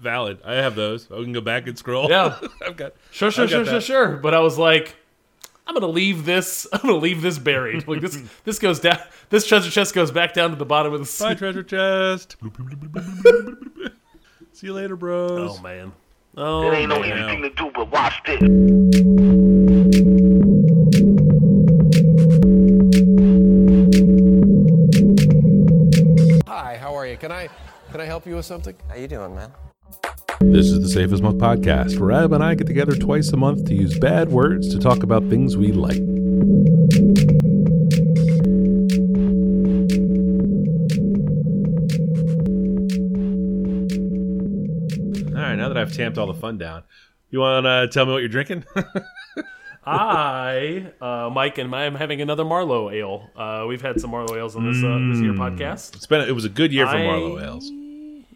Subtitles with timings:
[0.00, 0.38] valid.
[0.44, 1.10] I have those.
[1.10, 2.08] I can go back and scroll.
[2.08, 2.38] Yeah.
[2.66, 2.94] I've got.
[3.10, 4.16] Sure, sure, I've got sure, sure, sure.
[4.16, 4.96] But I was like,
[5.70, 6.66] I'm gonna leave this.
[6.72, 7.86] I'm gonna leave this buried.
[7.86, 8.98] Like this, this goes down.
[9.28, 11.24] This treasure chest goes back down to the bottom of the sea.
[11.24, 12.36] Bye, treasure chest.
[14.52, 15.58] See you later, bros.
[15.58, 15.92] Oh man.
[16.36, 17.18] Oh There ain't no oh, man.
[17.18, 18.40] anything to do but watch this.
[26.48, 27.16] Hi, how are you?
[27.16, 27.48] Can I
[27.92, 28.74] can I help you with something?
[28.88, 29.52] How you doing, man?
[30.42, 33.36] This is the Safe as Milk podcast, where Ab and I get together twice a
[33.36, 36.00] month to use bad words to talk about things we like.
[44.10, 46.82] All right, now that I've tamped all the fun down,
[47.30, 48.64] you want to tell me what you're drinking?
[49.86, 53.30] I, uh, Mike, and I am having another Marlowe ale.
[53.36, 55.94] Uh, we've had some Marlowe ales on this uh, this year podcast.
[55.94, 57.70] it's been it was a good year for I- Marlowe ales.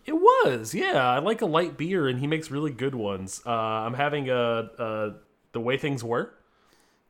[0.06, 1.08] It was, yeah.
[1.08, 3.40] I like a light beer, and he makes really good ones.
[3.46, 4.34] Uh, I'm having a,
[4.78, 5.12] a
[5.52, 6.34] the way things were.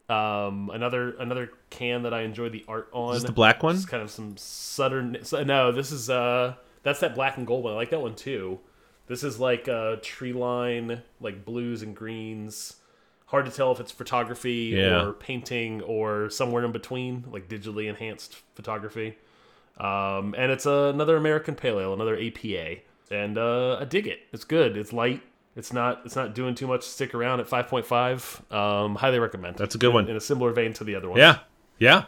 [0.09, 3.17] Um, another another can that I enjoy the art on.
[3.17, 3.75] Is this the black one?
[3.75, 5.19] It's kind of some southern.
[5.23, 7.73] so- No, this is uh, that's that black and gold one.
[7.73, 8.61] I like that one too.
[9.07, 12.77] This is like a tree line, like blues and greens.
[13.27, 15.03] Hard to tell if it's photography Yeah.
[15.07, 19.17] or painting or somewhere in between, like digitally enhanced photography.
[19.79, 22.77] Um, and it's another American Pale Ale, another APA,
[23.11, 24.21] and uh, I dig it.
[24.33, 24.77] It's good.
[24.77, 25.23] It's light.
[25.57, 26.03] It's not.
[26.05, 26.83] It's not doing too much.
[26.85, 28.43] to Stick around at five point five.
[28.51, 29.57] Um, highly recommend.
[29.57, 30.09] That's a good one.
[30.09, 31.19] in a similar vein to the other one.
[31.19, 31.41] Yeah,
[31.79, 32.05] yeah.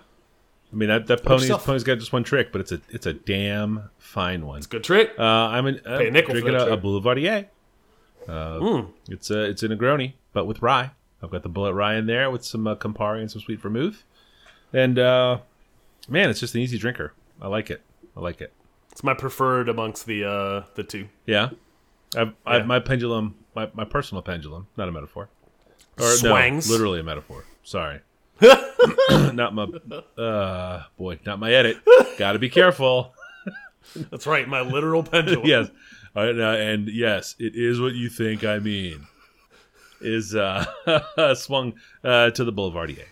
[0.73, 3.13] I mean that that pony's pony's got just one trick, but it's a it's a
[3.13, 4.59] damn fine one.
[4.59, 5.13] It's a good trick.
[5.19, 6.77] Uh, I'm an, uh, Pay a nickel drinking a, a.
[6.77, 7.47] Boulevardier.
[8.29, 10.91] Uh, It's a it's a Negroni, but with rye.
[11.23, 14.05] I've got the Bulleit rye in there with some uh, Campari and some sweet vermouth,
[14.73, 15.39] and uh,
[16.09, 17.13] man, it's just an easy drinker.
[17.41, 17.83] I like it.
[18.17, 18.53] I like it.
[18.93, 21.09] It's my preferred amongst the uh, the two.
[21.27, 21.51] Yeah,
[22.17, 22.33] I've, Yeah.
[22.47, 25.29] I've my pendulum, my, my personal pendulum, not a metaphor,
[25.99, 26.67] or Swangs.
[26.67, 27.45] no, literally a metaphor.
[27.63, 28.01] Sorry,
[29.11, 29.67] not my
[30.17, 31.77] uh boy, not my edit.
[32.17, 33.13] Got to be careful.
[34.11, 34.49] That's right.
[34.49, 35.43] My literal pendulum.
[35.47, 35.69] yes.
[36.15, 39.07] All right, uh, and yes, it is what you think I mean.
[40.01, 40.65] Is uh,
[41.35, 41.75] swung
[42.05, 43.05] uh, to the Boulevardier.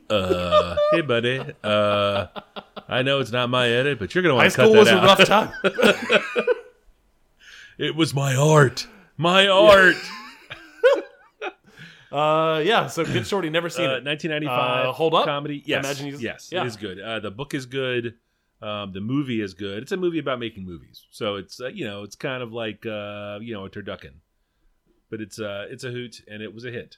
[0.11, 1.41] uh, hey, buddy.
[1.63, 2.27] Uh,
[2.89, 5.53] I know it's not my edit, but you're gonna High want to cut that out.
[5.61, 6.45] school was a rough time.
[7.79, 8.87] It was my art.
[9.17, 9.95] My art.
[12.11, 12.87] uh, yeah.
[12.89, 14.05] So Get Shorty, never seen Uh, it.
[14.05, 14.87] 1995.
[14.87, 15.27] Uh, hold up?
[15.27, 15.63] comedy.
[15.67, 16.63] Yes, imagine yes, yeah.
[16.63, 16.99] it is good.
[17.01, 18.15] Uh, the book is good.
[18.61, 19.83] Um, the movie is good.
[19.85, 22.85] It's a movie about making movies, so it's uh, you know it's kind of like
[22.87, 24.15] uh, you know a turducken,
[25.11, 26.97] but it's uh, it's a hoot and it was a hit.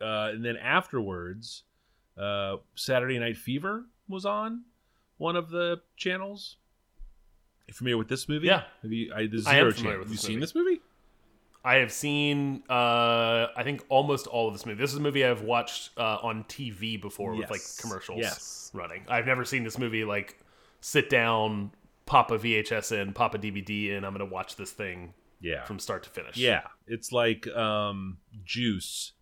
[0.00, 1.64] Uh, and then afterwards,
[2.18, 4.62] uh, Saturday Night Fever was on
[5.18, 6.56] one of the channels.
[7.68, 8.46] You familiar with this movie?
[8.46, 8.62] Yeah.
[8.82, 9.12] Have you?
[9.14, 9.98] I, the I am Zero familiar Channel.
[9.98, 10.40] with Have you seen movie.
[10.40, 10.80] this movie?
[11.66, 14.78] I have seen, uh, I think almost all of this movie.
[14.82, 18.70] This is a movie I've watched uh, on TV before with like commercials Yes.
[18.74, 19.02] running.
[19.08, 20.36] I've never seen this movie like
[20.86, 21.70] sit down,
[22.04, 24.04] pop a VHS in, pop a DVD in.
[24.04, 25.64] I'm gonna watch this thing Yeah.
[25.64, 26.36] from start to finish.
[26.36, 29.12] Yeah, it's like um, Juice,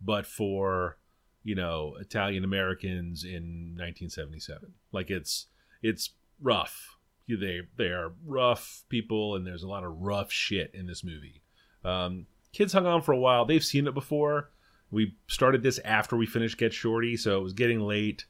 [0.00, 0.96] but for
[1.42, 4.74] you know Italian Americans in 1977.
[4.92, 5.46] Like it's
[5.82, 6.10] it's
[6.40, 6.96] rough.
[7.28, 11.42] They they are rough people, and there's a lot of rough shit in this movie.
[11.84, 13.44] Um, kids hung on for a while.
[13.44, 14.50] They've seen it before.
[14.90, 18.24] We started this after we finished Get Shorty, so it was getting late.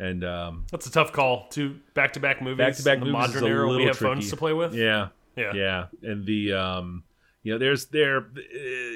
[0.00, 1.46] And um, That's a tough call.
[1.50, 2.58] Two back-to-back movies.
[2.58, 3.66] back-to-back in the movies is modern a era.
[3.66, 4.30] We little have phones tricky.
[4.30, 4.74] to play with.
[4.74, 5.52] yeah, Yeah.
[5.54, 7.04] yeah, and the um,
[7.42, 8.40] you know, there's there, uh,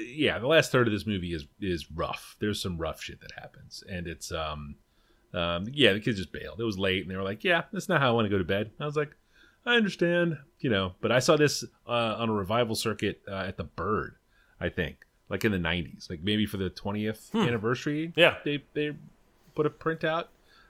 [0.07, 2.35] yeah, the last third of this movie is is rough.
[2.39, 4.75] There's some rough shit that happens, and it's um,
[5.33, 6.59] um, yeah, the kids just bailed.
[6.59, 8.37] It was late, and they were like, yeah, that's not how I want to go
[8.39, 8.71] to bed.
[8.79, 9.15] I was like,
[9.65, 13.57] I understand, you know, but I saw this uh, on a revival circuit uh, at
[13.57, 14.15] the Bird,
[14.59, 14.97] I think,
[15.29, 18.07] like in the '90s, like maybe for the 20th anniversary.
[18.07, 18.19] Hmm.
[18.19, 18.35] Yeah.
[18.43, 18.95] they they
[19.55, 20.29] put a print out.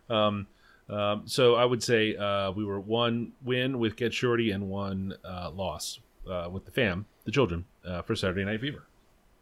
[0.10, 0.48] Um,
[0.90, 5.16] um, so I would say uh, we were one win with Get Shorty and one
[5.24, 6.00] uh, loss
[6.30, 8.84] uh, with the fam, the children, uh, for Saturday Night Fever.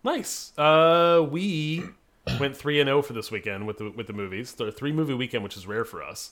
[0.04, 0.58] Nice.
[0.58, 1.84] Uh, we
[2.40, 4.54] went three and zero for this weekend with the with the movies.
[4.54, 6.32] The three movie weekend, which is rare for us.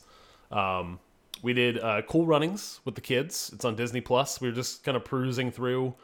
[0.52, 1.00] Um,
[1.42, 3.52] we did uh, Cool Runnings with the kids.
[3.54, 4.40] It's on Disney Plus.
[4.40, 5.96] We were just kind of perusing through.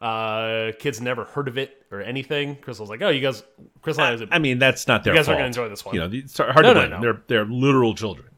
[0.00, 2.56] Uh, kids never heard of it or anything.
[2.56, 3.42] Chris was like, "Oh, you guys."
[3.80, 5.84] Chris and I was I mean, that's not their You guys are gonna enjoy this
[5.84, 5.94] one.
[5.94, 6.90] You know, it's hard No, to no, blame.
[6.90, 7.00] no.
[7.00, 8.28] They're they're literal children.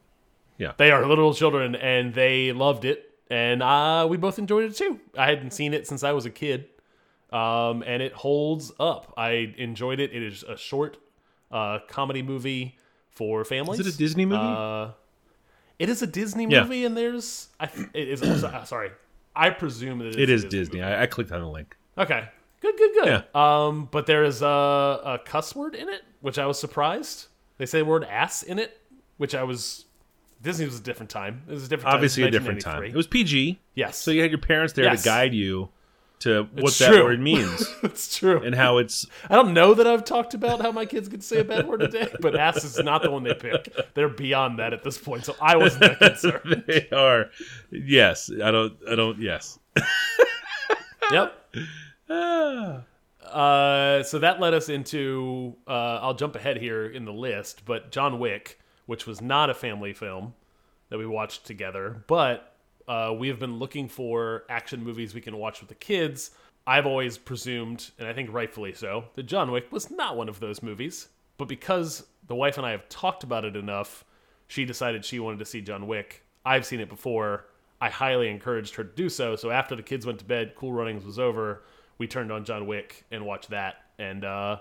[0.57, 4.75] Yeah, they are literal children, and they loved it, and uh, we both enjoyed it
[4.75, 4.99] too.
[5.17, 6.65] I hadn't seen it since I was a kid,
[7.31, 9.13] um, and it holds up.
[9.17, 10.13] I enjoyed it.
[10.13, 10.97] It is a short
[11.51, 12.77] uh, comedy movie
[13.09, 13.79] for families.
[13.81, 14.41] Is it a Disney movie?
[14.41, 14.91] Uh,
[15.77, 16.63] it is a Disney Yeah.
[16.63, 18.21] movie, and there's I it is.
[18.65, 18.91] sorry,
[19.35, 20.81] I presume that it a Disney.
[20.81, 21.75] I, I clicked on the link.
[21.97, 22.27] Okay,
[22.61, 23.05] good, good, good.
[23.07, 23.21] Yeah.
[23.65, 27.27] Um, but there is a, a cuss word in it, which I was surprised.
[27.57, 28.79] They say the word ass in it,
[29.17, 29.85] which I was.
[30.41, 31.43] Disney was a different time.
[31.47, 31.93] It was a different.
[31.93, 32.27] Obviously, time.
[32.29, 32.83] a different time.
[32.83, 33.97] It was PG, Yes.
[33.97, 35.03] so you had your parents there Yes.
[35.03, 35.69] to guide you
[36.19, 37.03] to what It's that true.
[37.05, 38.41] word means It's true.
[38.43, 39.05] and how it's.
[39.29, 41.81] I don't know that I've talked about how my kids could say a bad word
[41.81, 43.73] a day, but ass is not the one they pick.
[43.93, 46.63] They're beyond that at this point, so I wasn't that concerned.
[46.67, 47.29] They are.
[47.71, 48.73] Yes, I don't.
[48.89, 49.19] I don't.
[49.19, 49.59] Yes.
[51.11, 51.35] yep.
[53.29, 55.55] Uh, so that led us into.
[55.67, 59.53] Uh, I'll jump ahead here in the list, but John Wick, which was not a
[59.53, 60.33] family film
[60.89, 62.48] that we watched together, but
[62.89, 66.31] uh, we have been looking for action movies we can watch with the kids.
[66.67, 70.41] I've always presumed, and I think rightfully so, that John Wick was not one of
[70.41, 71.07] those movies.
[71.37, 74.03] But because the wife and I have talked about it enough,
[74.47, 76.23] she decided she wanted to see John Wick.
[76.45, 77.45] I've seen it before.
[77.79, 79.37] I highly encouraged her to do so.
[79.37, 81.63] So after the kids went to bed, Cool Runnings was over.
[81.97, 83.75] We turned on John Wick and watched that.
[83.97, 84.57] And uh,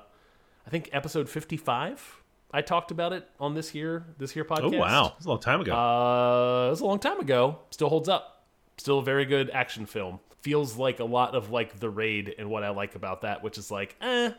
[0.66, 4.78] I think episode fifty-five, I talked about it on this year this year Oh podcast.
[4.78, 5.72] wow, it's a long time ago.
[5.74, 7.58] Uh, it was a long time ago.
[7.70, 8.46] Still holds up.
[8.78, 10.20] Still a very good action film.
[10.42, 13.58] Feels like a lot of like The Raid and what I like about that, which
[13.58, 14.30] is like, eh,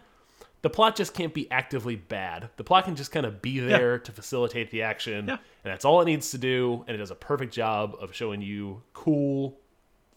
[0.62, 2.50] the plot just can't be actively bad.
[2.58, 5.34] The plot can just kind of be there to facilitate the action, Yeah.
[5.64, 6.84] and that's all it needs to do.
[6.88, 9.60] And it does a perfect job of showing you cool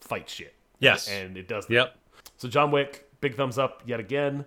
[0.01, 0.55] fight shit.
[0.79, 1.09] yes.
[1.09, 1.75] And it does that.
[1.75, 1.97] yep.
[2.39, 4.45] So John Wick, big thumbs up yet again.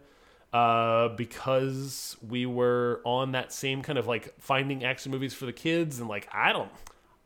[0.55, 5.51] Uh, because we were on that same kind of like finding action movies for the
[5.51, 6.69] kids, and like I don't,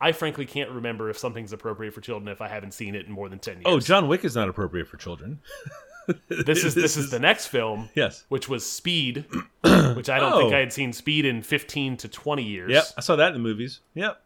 [0.00, 3.12] I frankly can't remember if something's appropriate for children if I haven't seen it in
[3.12, 3.64] more than ten years.
[3.66, 5.38] Oh, John Wick is not appropriate for children.
[6.28, 8.24] this is this is the next film, Yes.
[8.30, 9.26] which was Speed,
[9.94, 10.56] which I don't think Oh.
[10.56, 12.72] I had seen Speed in fifteen to twenty years.
[12.72, 12.84] Yep.
[12.98, 13.78] I saw that in the movies.
[13.94, 14.20] Yep.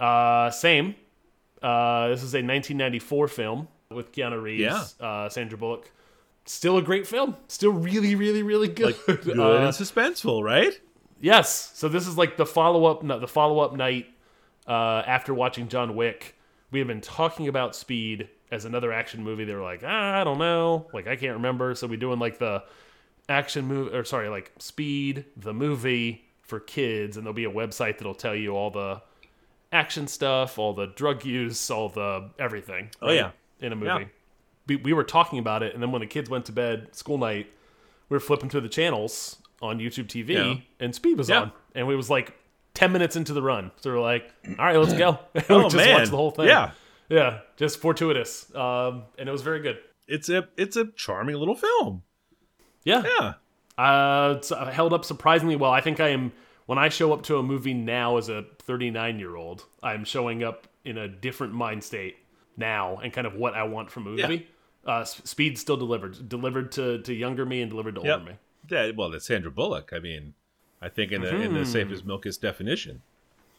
[0.00, 0.96] Uh, same.
[1.62, 4.62] Uh, this is a 1994 film with Keanu Reeves,
[4.98, 5.06] Yeah.
[5.06, 5.92] uh, Sandra Bullock.
[6.50, 7.36] Still a great film.
[7.46, 8.96] Still really, really, really good.
[9.06, 10.78] Good Uh, and suspenseful, right?
[11.20, 11.70] yes.
[11.74, 13.06] So this is like the follow up.
[13.06, 14.06] The follow up night
[14.66, 16.36] uh, after watching John Wick.
[16.72, 19.44] We have been talking about Speed as another action movie.
[19.44, 21.76] They were like, ah, I don't know, like I can't remember.
[21.76, 22.64] So we're doing like the
[23.28, 27.98] action movie, or sorry, like Speed the movie for kids, and there'll be a website
[27.98, 29.00] that'll tell you all the
[29.70, 32.90] action stuff, all the drug use, all the everything.
[33.00, 33.30] Oh, yeah.
[33.60, 33.86] in a movie.
[33.86, 34.06] Yeah.
[34.70, 37.18] We, we were talking about it, and then when the kids went to bed, school
[37.18, 37.48] night,
[38.08, 40.54] we were flipping through the channels on YouTube TV, Yeah.
[40.78, 41.40] and Speed was Yeah.
[41.40, 42.34] on, and we was like
[42.72, 45.18] ten minutes into the run, so we're like, all right, let's go.
[45.34, 45.94] we Oh just man.
[45.98, 46.46] watched the whole thing.
[46.46, 46.70] Yeah.
[47.08, 49.78] yeah, just fortuitous, um, and it was very good.
[50.06, 52.02] It's a it's a charming little film.
[52.84, 53.32] Yeah, Yeah.
[53.76, 55.70] Uh, it's uh, held up surprisingly well.
[55.72, 56.32] I think I am
[56.66, 60.44] when I show up to a movie now as a 39 year old, I'm showing
[60.44, 62.16] up in a different mind state
[62.56, 64.26] now and kind of what I want from a Yeah.
[64.84, 68.18] Uh, Speed still delivered, delivered to, to younger me and delivered to Yep.
[68.20, 68.38] older me.
[68.70, 68.90] Yeah.
[68.96, 69.90] Well, that's Sandra Bullock.
[69.92, 70.34] I mean,
[70.80, 73.02] I think in the in the safest milkest definition,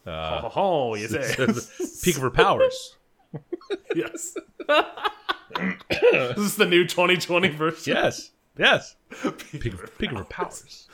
[0.07, 1.35] oh, oh, you say?
[2.03, 2.95] peak of her powers.
[3.95, 4.35] yes.
[5.89, 7.93] this is the new 2020 version.
[7.95, 8.31] Yes.
[8.57, 8.95] Yes.
[9.59, 10.87] Peak of, peak of her powers.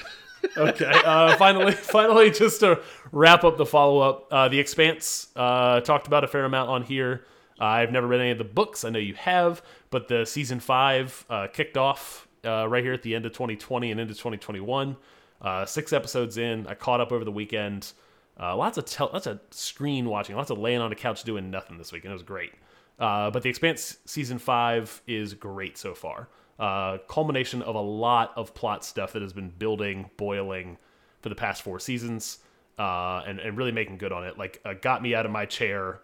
[0.57, 0.91] okay.
[1.03, 2.79] Uh, finally, finally, just to
[3.11, 6.83] wrap up the follow up, uh, the Expanse uh, talked about a fair amount on
[6.83, 7.25] here.
[7.59, 8.83] Uh, I've never read any of the books.
[8.83, 13.01] I know you have, but the season five uh, kicked off uh, right here at
[13.01, 14.95] the end of 2020 and into 2021.
[15.41, 17.91] Uh, six episodes in, I caught up over the weekend.
[18.39, 21.49] Uh, lots of tel- lots of screen watching, lots of laying on the couch doing
[21.49, 22.53] nothing this week, and it was great.
[22.99, 26.29] Uh, but the Expanse season five is great so far.
[26.59, 30.77] Uh, culmination of a lot of plot stuff that has been building, boiling
[31.21, 32.39] for the past four seasons,
[32.79, 34.37] uh, and and really making good on it.
[34.37, 35.99] Like a got me out of my chair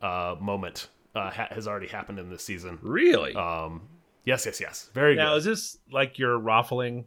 [0.00, 2.78] uh, moment uh, ha- has already happened in this season.
[2.82, 3.34] Really?
[3.34, 3.82] Um,
[4.24, 4.90] yes, yes, yes.
[4.94, 5.20] Very good.
[5.22, 5.38] now, good.
[5.38, 7.04] is this like you're raffling,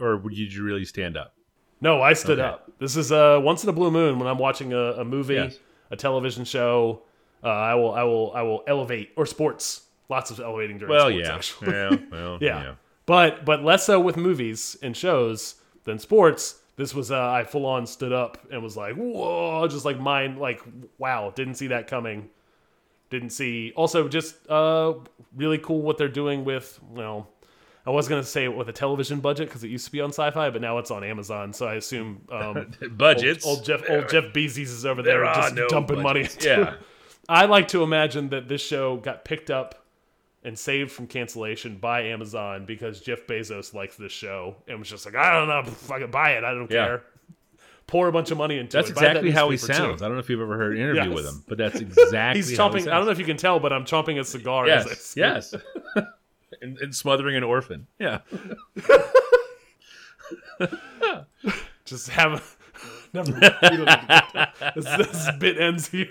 [0.00, 1.34] or did you really stand up?
[1.80, 2.48] No, I stood Okay.
[2.48, 2.70] up.
[2.78, 5.58] This is uh, once in a blue moon when I'm watching a, a movie, Yes.
[5.90, 7.02] a television show.
[7.44, 9.82] Uh, I will, I will, I will elevate or sports.
[10.08, 11.28] Lots of elevating during Well, sports.
[11.28, 11.34] yeah.
[11.34, 11.72] actually.
[11.72, 11.96] yeah.
[12.10, 12.62] Well, yeah.
[12.62, 12.74] yeah.
[13.04, 16.60] But but less so with movies and shows than sports.
[16.76, 20.38] This was uh, I full on stood up and was like, whoa, just like mine,
[20.38, 20.60] like
[20.98, 22.28] wow, didn't see that coming.
[23.10, 23.72] Didn't see.
[23.76, 24.94] Also, just uh,
[25.34, 26.78] really cool what they're doing with.
[26.90, 27.28] Well,
[27.86, 30.50] I was gonna say with a television budget because it used to be on Sci-Fi,
[30.50, 31.52] but now it's on Amazon.
[31.52, 33.46] So I assume um, Budgets.
[33.46, 36.22] Old, old Jeff, old Jeff Bezos is over there, There just no dumping money.
[36.22, 36.34] budgets.
[36.44, 36.74] into Yeah.
[37.28, 39.84] I like to imagine that this show got picked up
[40.44, 45.04] and saved from cancellation by Amazon because Jeff Bezos likes this show and was just
[45.06, 46.44] like, I don't know, I fucking buy it.
[46.44, 46.86] I don't Yeah.
[46.86, 47.02] care.
[47.86, 48.94] Pour a bunch of money into That's it.
[48.96, 49.84] Buy that exactly how he newspaper, too.
[49.84, 50.02] sounds.
[50.02, 51.14] I don't know if you've ever heard an interview Yes.
[51.14, 52.88] with him, but that's exactly He's how he chomping.
[52.88, 54.66] I don't know if you can tell, but I'm chomping a cigar.
[54.66, 55.54] Yes, yes.
[56.60, 57.86] and, and smothering an orphan.
[58.00, 58.20] Yeah.
[61.84, 62.32] Just have.
[62.32, 62.42] a.
[63.14, 63.30] Never.
[63.32, 63.42] mind.
[63.62, 64.72] We don't need to get there.
[64.74, 66.08] this, this bit ends here.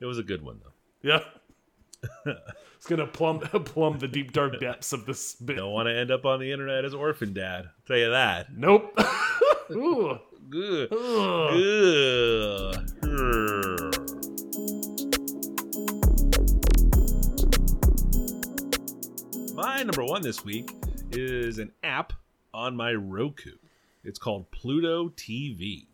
[0.00, 0.72] It was a good one though.
[1.02, 1.20] Yeah.
[2.76, 5.56] It's gonna plumb plumb the deep dark depths of this bit.
[5.56, 7.66] Don't want to end up on the internet as orphan dad.
[7.66, 8.46] I'll tell you that.
[8.56, 8.98] Nope.
[9.70, 10.18] Ooh.
[10.50, 10.90] Good.
[10.90, 12.74] Good.
[19.54, 20.70] My number one this week
[21.12, 22.12] is an app
[22.52, 23.52] on my Roku.
[24.02, 25.86] It's called Pluto TV.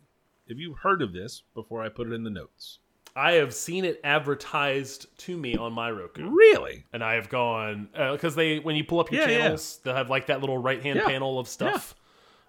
[0.49, 2.79] Have you heard of this before I put it in the notes?
[3.15, 6.85] I have seen it advertised to me on my Roku, Really?
[6.93, 9.39] and I have gone because they when you pull up your Yeah, yeah.
[9.39, 11.07] channels, they'll have like that little right hand Yeah.
[11.07, 11.95] panel of stuff.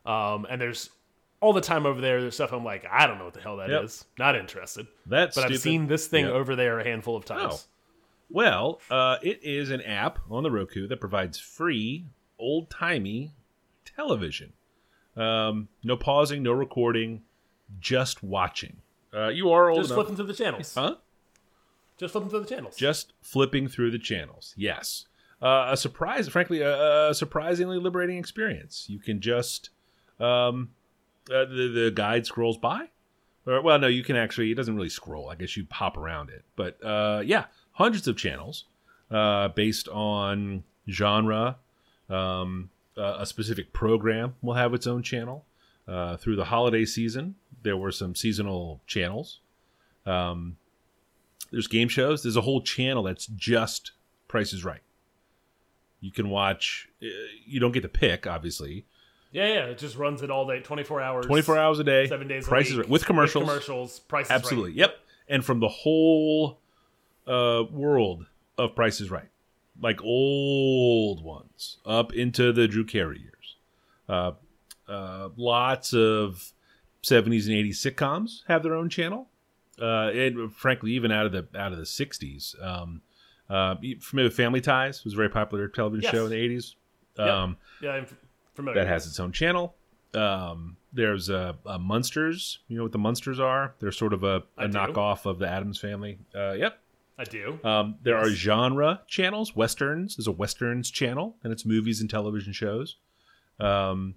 [0.05, 0.89] Um, and there's
[1.41, 2.21] all the time over there.
[2.21, 4.05] There's stuff I'm like, I don't know what the hell that is.
[4.17, 4.19] Yep.
[4.19, 4.87] Not interested.
[5.05, 6.33] That's But I've seen this thing Yep.
[6.33, 7.67] over there a handful of times.
[8.29, 12.05] Well, uh, it is an app on the Roku that provides free,
[12.39, 13.33] old timey
[13.83, 14.53] television.
[15.17, 17.23] Um, no pausing, no recording,
[17.81, 18.77] just watching.
[19.13, 20.73] Uh, you are old Just enough, flipping through the channels.
[20.73, 20.95] huh?
[21.97, 22.75] Just flipping through the channels.
[22.77, 24.53] Just flipping through the channels.
[24.55, 25.05] Yes,
[25.41, 26.29] uh, a surprise.
[26.29, 28.85] Frankly, a, a surprisingly liberating experience.
[28.87, 29.69] You can just
[30.19, 30.69] um,
[31.29, 32.89] uh, the the guide scrolls by.
[33.45, 34.51] Or, well, no, you can actually.
[34.51, 35.29] It doesn't really scroll.
[35.29, 36.43] I guess you pop around it.
[36.55, 38.65] But uh, yeah, hundreds of channels
[39.09, 41.57] uh, based on genre.
[42.09, 45.45] Um, a specific program will have its own channel.
[45.87, 49.39] Uh, through the holiday season, there were some seasonal channels.
[50.05, 50.57] Um,
[51.51, 52.21] there's game shows.
[52.21, 53.91] There's a whole channel that's just
[54.27, 54.81] Price is Right.
[55.99, 56.87] You can watch.
[57.01, 57.07] uh,
[57.45, 58.85] You don't get to pick, obviously.
[59.31, 59.65] Yeah, yeah.
[59.65, 61.25] It just runs it all day, 24 hours.
[61.25, 62.47] 24 hours a day, seven days.
[62.47, 63.43] Price a week, with commercials.
[63.43, 63.99] commercials.
[64.01, 64.71] Price is Absolutely.
[64.71, 64.77] Right.
[64.79, 64.99] Yep.
[65.29, 66.59] And from the whole
[67.27, 68.25] uh, world
[68.57, 69.29] of Price is Right,
[69.81, 73.55] like old ones up into the Drew Carey years.
[74.09, 74.31] Uh,
[74.91, 76.51] uh, lots of
[77.03, 79.27] 70s and 80s sitcoms have their own channel.
[79.81, 82.61] Uh, and frankly, even out of the out of the 60s.
[82.63, 83.01] Um,
[83.49, 85.03] uh, familiar with Family Ties?
[85.03, 86.11] Was a very popular television Yes.
[86.13, 86.75] show in the 80s.
[87.17, 87.27] Yep.
[87.27, 88.13] Um, Yeah, I'm f-
[88.53, 88.79] familiar.
[88.79, 89.75] that has its own channel.
[90.13, 92.59] Um, there's a, a Munsters.
[92.67, 93.75] You know what the Munsters are?
[93.79, 94.77] They're sort of a, I a do.
[94.77, 96.19] knockoff of the Addams Family.
[96.35, 96.79] Uh, yep.
[97.17, 97.59] I do.
[97.63, 99.55] Um, there are genre channels.
[99.55, 102.97] Westerns is a westerns channel, and it's movies and television shows.
[103.59, 104.15] Um,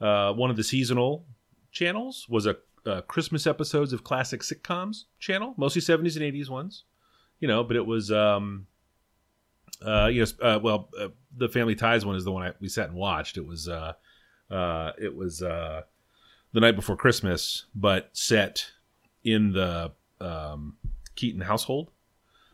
[0.00, 1.24] uh, one of the seasonal
[1.72, 6.84] channels was a, uh Christmas episodes of classic sitcoms channel, mostly 70s and 80s ones.
[7.40, 8.66] You know, but it was um,
[9.84, 12.68] uh, you know, uh, well, uh, the Family Ties one is the one I, we
[12.68, 13.36] sat and watched.
[13.36, 13.92] It was uh,
[14.50, 15.82] uh, it was uh,
[16.52, 18.66] the night before Christmas, but set
[19.24, 20.76] in the um,
[21.16, 21.90] Keaton household.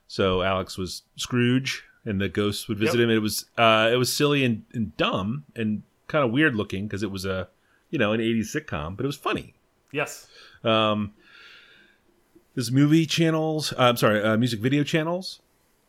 [0.06, 3.04] So Alex was Scrooge, and the ghosts would visit Yep.
[3.04, 3.08] him.
[3.10, 6.86] And it was uh, it was silly and, and dumb and kind of weird looking
[6.86, 7.48] because it was a
[7.90, 9.54] you know an '80s sitcom, but it was funny.
[9.92, 10.26] yes.
[10.62, 11.12] Um,
[12.54, 13.72] there's movie channels.
[13.72, 15.40] Uh, I'm sorry, uh, music video channels,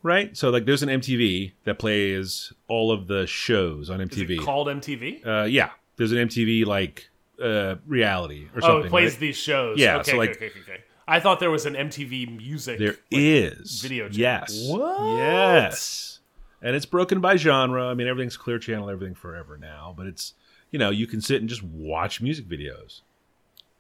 [0.06, 0.38] right?
[0.38, 4.30] So like, there's an MTV that plays all of the shows on Is MTV.
[4.40, 5.26] it called MTV?
[5.26, 7.10] uh, yeah, there's an MTV like
[7.42, 8.84] uh, reality or something.
[8.84, 9.20] Oh, it plays right?
[9.20, 9.78] these shows.
[9.80, 10.82] Yeah, Okay, so, like- okay, okay, okay.
[11.08, 12.80] I thought there was an MTV music.
[12.80, 14.20] There like, is video channel.
[14.20, 14.68] Yes.
[14.68, 15.18] What?
[15.18, 16.20] Yes.
[16.64, 17.86] and it's broken by genre.
[17.88, 20.34] I mean, everything's Clear Channel, everything forever now, but it's
[20.72, 23.02] you know you can sit and just watch music videos.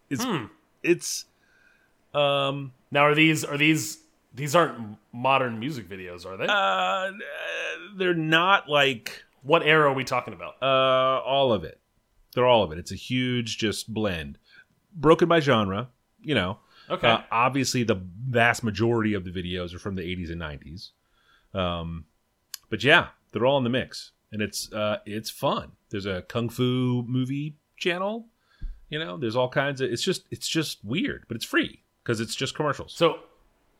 [0.09, 0.45] It's Hmm.
[0.83, 1.25] it's
[2.13, 3.97] um Now, are these are these
[4.35, 6.45] these aren't modern music videos, are they?
[6.47, 7.11] uh
[7.97, 10.55] they're not like what era are we talking about?
[10.61, 11.79] uh all of it.
[12.33, 12.77] They're all of it.
[12.79, 14.37] It's a huge just blend,
[14.93, 15.89] broken by genre.
[16.21, 17.07] You know, Okay.
[17.07, 17.95] Uh, obviously, the
[18.29, 20.89] vast majority of the videos are from the 80s and 90s.
[21.57, 22.05] Um,
[22.69, 25.71] but yeah, they're all in the mix, and it's uh, it's fun.
[25.89, 28.27] There's a kung fu movie channel.
[28.89, 29.91] You know, there's all kinds of.
[29.91, 32.93] It's just it's just weird, but it's free because it's just commercials.
[32.93, 33.19] So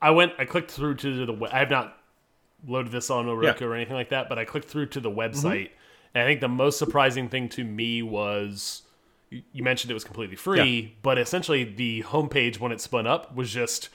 [0.08, 1.50] I went, I clicked through to the.
[1.52, 1.98] I have not
[2.68, 3.54] loaded this on Roku Yeah.
[3.54, 3.64] Mm-hmm.
[3.66, 5.70] or anything like that, but I clicked through to the website,
[6.14, 8.84] and I think the most surprising thing to me was
[9.30, 13.52] you mentioned it was completely free, but essentially the homepage when it spun up was
[13.52, 13.90] just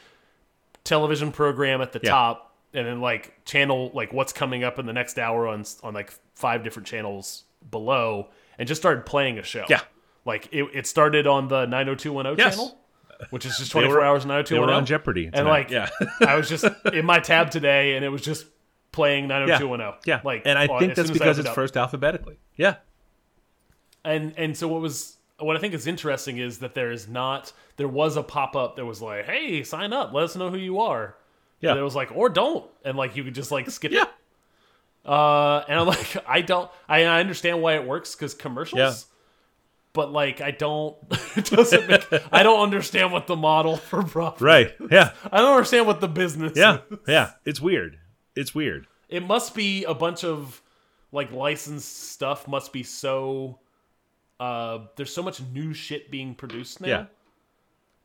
[0.85, 2.11] television program at the Yeah.
[2.11, 5.95] top, and then like channel like what's coming up in the next hour on on
[5.95, 9.65] like five different channels below, and just started playing a show.
[9.69, 9.81] Yeah.
[10.25, 12.57] like it, it started on the 90210 Yes.
[12.57, 12.79] channel.
[13.31, 15.51] Which is just 24 were- hours were 90210 on Jeopardy, and tonight.
[15.51, 15.89] like yeah,
[16.27, 18.47] I was just in my tab today, and it was just
[18.93, 20.01] playing 90210.
[20.07, 21.55] yeah, like and I well, think that's soon as I because it's up.
[21.55, 22.39] first alphabetically.
[22.57, 22.77] Yeah,
[24.05, 27.53] And and so what was what I think is interesting is that there is not
[27.77, 30.59] there was a pop up that was like, hey, sign up, let us know who
[30.59, 31.17] you are.
[31.61, 34.03] yeah, And it was like, or don't, and like you could just like skip yeah.
[34.03, 34.09] it.
[35.05, 38.79] Uh, and I'm like, I don't, I, I understand why it works because commercials.
[38.79, 38.93] Yeah.
[39.93, 40.97] But like, I don't.
[41.37, 42.05] It doesn't make.
[42.33, 44.41] I don't understand what the model for profit.
[44.41, 44.75] Right.
[44.91, 45.13] Yeah.
[45.31, 46.53] I don't understand what the business.
[46.57, 46.79] Yeah.
[46.91, 46.99] is.
[47.07, 47.31] Yeah.
[47.45, 47.99] It's weird.
[48.35, 48.87] It's weird.
[49.09, 50.61] It must be a bunch of
[51.13, 52.49] like licensed stuff.
[52.49, 53.61] Must be so.
[54.41, 56.89] Uh, there's so much new shit being produced now.
[56.89, 57.05] Yeah.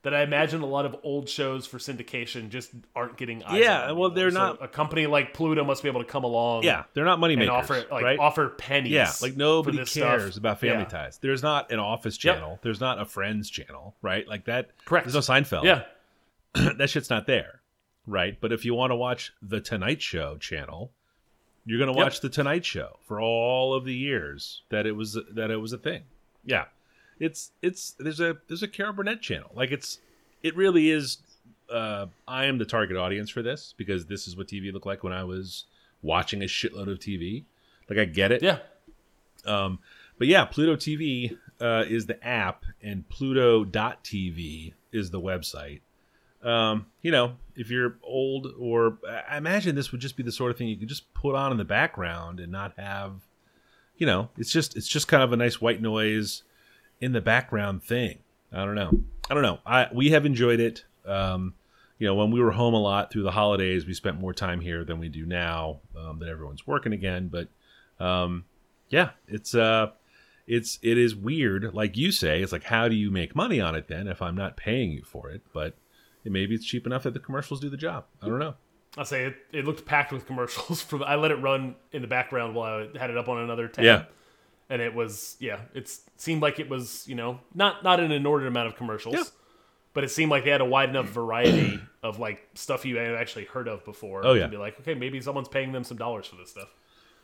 [0.05, 3.91] That I imagine a lot of old shows for syndication just aren't getting eyes Yeah,
[3.91, 6.63] well, they're So not- A company like Pluto must be able to come along.
[6.63, 6.83] Yeah.
[6.93, 7.49] They're not money makers.
[7.49, 8.19] offer like right?
[8.19, 8.91] offer pennies.
[8.91, 10.37] Yeah, like nobody cares stuff.
[10.37, 10.85] about Family Yeah.
[10.85, 11.17] Ties.
[11.17, 12.35] There's not an Office Yep.
[12.35, 12.59] channel.
[12.61, 14.27] There's not a Friends channel, right?
[14.27, 14.69] Like that.
[14.85, 15.07] Correct.
[15.07, 15.63] There's no Seinfeld.
[15.63, 15.83] Yeah,
[16.77, 17.61] that shit's not there,
[18.05, 18.37] right?
[18.39, 20.91] But if you want to watch the Tonight Show channel,
[21.65, 22.03] you're gonna Yep.
[22.05, 25.73] watch the Tonight Show for all of the years that it was that it was
[25.73, 26.03] a thing.
[26.45, 26.65] Yeah,
[27.19, 29.49] it's it's there's a there's a Carol Burnett channel.
[29.55, 29.99] Like it's
[30.45, 31.17] it really is.
[31.67, 35.03] Uh, I am the target audience for this because this is what TV looked like
[35.03, 35.65] when I was
[36.03, 37.45] watching a shitload of TV.
[37.89, 38.43] Like I get it.
[38.43, 38.59] yeah.
[39.45, 39.79] Um,
[40.19, 45.81] but yeah, Pluto TV uh, is the app, and Pluto.tv is the website.
[46.43, 50.51] Um, you know, if you're old, or I imagine this would just be the sort
[50.51, 53.13] of thing you could just put on in the background and not have,
[53.97, 56.43] you know, it's just it's just kind of a nice white noise
[57.01, 58.19] in the background thing.
[58.53, 58.99] I don't know.
[59.29, 59.59] I don't know.
[59.65, 60.85] I we have enjoyed it.
[61.05, 61.53] Um,
[61.97, 64.59] you know, when we were home a lot through the holidays, we spent more time
[64.59, 67.29] here than we do now um, that everyone's working again.
[67.29, 67.47] But
[68.03, 68.45] um,
[68.89, 69.91] yeah, it's uh,
[70.47, 71.73] it's it is weird.
[71.73, 74.35] Like you say, it's like how do you make money on it then if I'm
[74.35, 75.41] not paying you for it?
[75.53, 75.75] But
[76.23, 78.05] maybe it's cheap enough that the commercials do the job.
[78.21, 78.55] I don't know.
[78.97, 80.81] I say it, it looked packed with commercials.
[80.83, 83.67] From I let it run in the background while I had it up on another
[83.67, 83.85] tab.
[83.85, 84.03] Yeah.
[84.69, 85.59] And it was yeah.
[85.73, 89.15] It seemed like it was you know not not an inordinate amount of commercials.
[89.15, 89.23] Yeah.
[89.93, 93.15] But it seemed like they had a wide enough variety of like stuff you had
[93.15, 94.25] actually heard of before.
[94.25, 94.43] Oh, yeah.
[94.43, 96.67] to be like, okay, maybe someone's paying them some dollars for this stuff.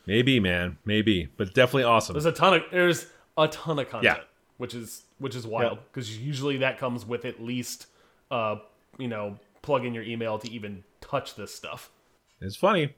[0.08, 2.13] Maybe, man, maybe, but definitely awesome.
[2.13, 4.23] There's a ton of there's a ton of content, Yeah.
[4.58, 7.88] which is which is wild because usually that comes with at least
[8.32, 8.56] uh
[8.97, 11.91] you know plug in your email to even touch this stuff.
[12.39, 12.95] It's funny.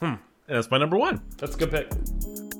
[0.00, 0.06] Hmm.
[0.06, 1.22] And that's my number one.
[1.38, 2.55] That's a good pick.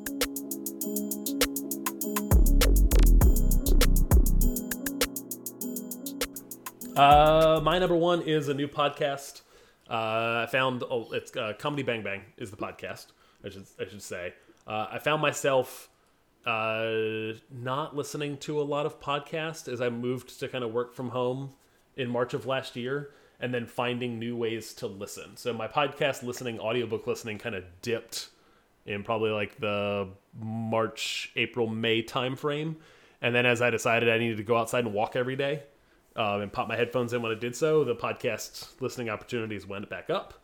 [6.96, 9.42] Uh, my number one is a new podcast.
[9.88, 13.08] Uh, I found oh, it's uh, Comedy Bang Bang is the podcast.
[13.44, 14.32] I should I should say.
[14.66, 15.90] Uh, I found myself
[16.46, 20.94] uh, not listening to a lot of podcasts as I moved to kind of work
[20.94, 21.52] from home
[21.96, 25.36] in March of last year, and then finding new ways to listen.
[25.36, 28.30] So my podcast listening, audiobook listening, kind of dipped
[28.86, 30.08] in probably like the
[30.40, 32.76] March, April, May timeframe.
[33.20, 35.62] And then as I decided I needed to go outside and walk every day
[36.16, 39.88] um, and pop my headphones in when I did so, the podcast listening opportunities went
[39.88, 40.34] back up.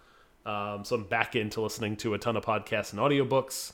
[0.44, 3.72] Um, so I'm back into listening to a ton of podcasts and audiobooks,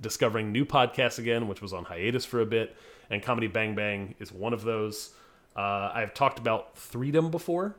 [0.00, 2.76] discovering new podcasts again, which was on hiatus for a bit.
[3.10, 5.12] And Comedy Bang Bang is one of those.
[5.56, 7.76] Uh, I've talked about Freedom before,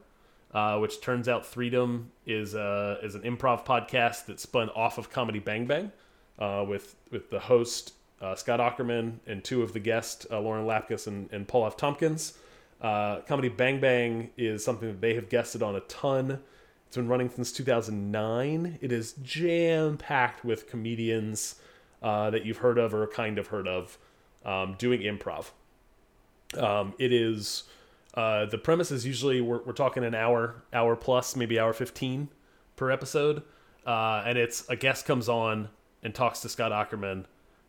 [0.54, 5.10] uh, which turns out Freedom is uh, is an improv podcast that spun off of
[5.10, 5.92] Comedy Bang Bang,
[6.38, 11.08] uh, with with the host uh, Scott Aukerman and two of the guests Lauren Lapkus
[11.08, 11.78] and, and Paul F.
[11.78, 12.38] Tompkins.
[12.86, 16.40] Uh, Comedy Bang Bang is something that they have guested on a ton.
[16.86, 18.78] It's been running since 2009.
[18.80, 21.56] It is jam packed with comedians
[22.04, 23.98] uh, that you've heard of or kind of heard of
[24.46, 25.48] um, doing improv.
[26.56, 27.64] Um, it is
[28.14, 32.30] uh, the premise is usually we're, we're talking an hour, hour plus, maybe hour 15
[32.76, 33.42] per episode.
[33.84, 35.70] Uh, and it's a guest comes on
[36.04, 37.26] and talks to Scott Aukerman.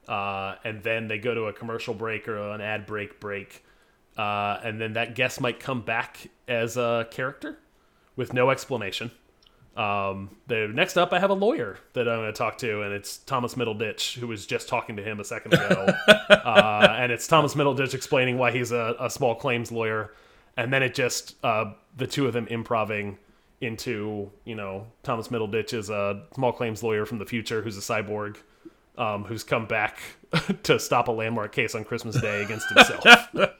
[0.06, 3.62] Uh, and then they go to a commercial break or an ad break break.
[4.16, 7.58] Uh, and then that guest might come back as a character
[8.16, 9.10] with no explanation.
[9.76, 12.94] Um, the next up, I have a lawyer that I'm going to talk to, and
[12.94, 15.92] it's Thomas Middleditch, who was just talking to him a second ago.
[16.30, 20.14] uh, and it's Thomas Middleditch explaining why he's a, a small claims lawyer,
[20.56, 23.18] and then it just uh, the two of them improving
[23.60, 27.80] into you know Thomas Middleditch is a small claims lawyer from the future who's a
[27.80, 28.36] cyborg.
[28.98, 29.98] Um, who's come back
[30.62, 33.04] to stop a landmark case on Christmas Day against himself?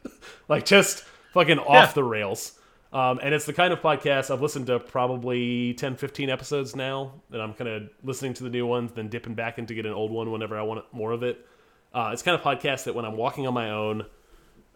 [0.49, 1.93] like just fucking off Yeah.
[1.93, 2.59] the rails.
[2.93, 7.13] Um, and it's the kind of podcast I've listened to probably 10, 15 episodes now,
[7.33, 9.85] and I'm kind of listening to the new ones, then dipping back in to get
[9.87, 11.45] an old one whenever I want more of it.
[11.93, 14.03] Uh, it's kind of podcast that when I'm walking on my own,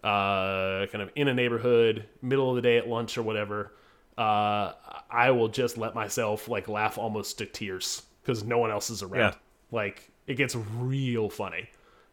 [0.03, 3.73] uh, kind of in a neighborhood, middle of the day at lunch or whatever,
[4.17, 4.73] uh,
[5.09, 9.03] I will just let myself like laugh almost to tears because no one else is
[9.03, 9.31] around.
[9.33, 9.35] Yeah.
[9.71, 11.69] Like it gets real funny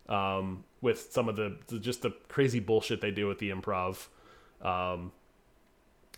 [0.08, 4.06] um, with some of the, the just the crazy bullshit they do with the improv.
[4.62, 5.12] Um,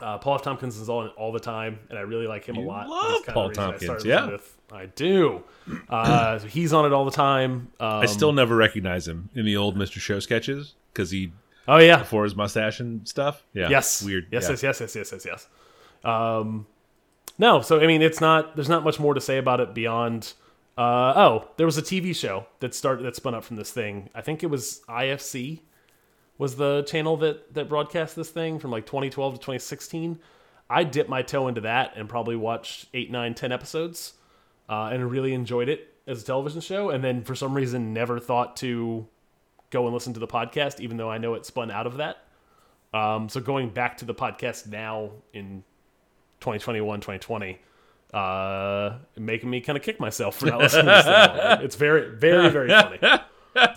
[0.01, 0.43] uh, Paul F.
[0.43, 2.89] Tompkins is on all the time, and I really like him a lot.
[2.89, 4.37] love Paul reason I Tompkins, yeah.
[4.73, 5.43] I do.
[5.89, 7.69] Uh, so he's on it all the time.
[7.79, 9.99] Um, I still never recognize him in the old Mr.
[9.99, 11.33] Show sketches because he
[11.69, 11.99] Oh yeah.
[11.99, 13.45] before his mustache and stuff.
[13.53, 13.69] Yeah.
[13.69, 14.03] Yes.
[14.03, 14.27] Weird.
[14.31, 14.45] Yes.
[14.45, 14.51] yeah.
[14.51, 14.63] Yes.
[14.63, 14.81] Yes.
[14.81, 14.97] Yes.
[14.97, 15.13] Yes.
[15.13, 15.27] Yes.
[15.27, 15.49] Yes.
[16.05, 16.67] Um,
[17.39, 17.61] no.
[17.61, 18.57] So I mean, it's not.
[18.57, 20.33] There's not much more to say about it beyond.
[20.79, 24.09] Uh, oh, there was a TV show that started that spun up from this thing.
[24.15, 25.61] I think it was IFC
[26.39, 30.19] was the channel that that broadcast this thing from like 2012 to 2016.
[30.71, 34.15] I dipped my toe into that and probably watched eight, nine, ten episodes,
[34.69, 36.91] uh, and really enjoyed it as a television show.
[36.91, 39.07] And then for some reason, never thought to
[39.71, 42.25] go and listen to the podcast, even though I know it spun out of that.
[42.95, 45.63] Um, so going back to the podcast now in
[46.41, 47.59] 2021, 2020,
[48.13, 51.65] uh, making me kind of kick myself for not listening to this longer.
[51.65, 52.99] It's very, very, very funny.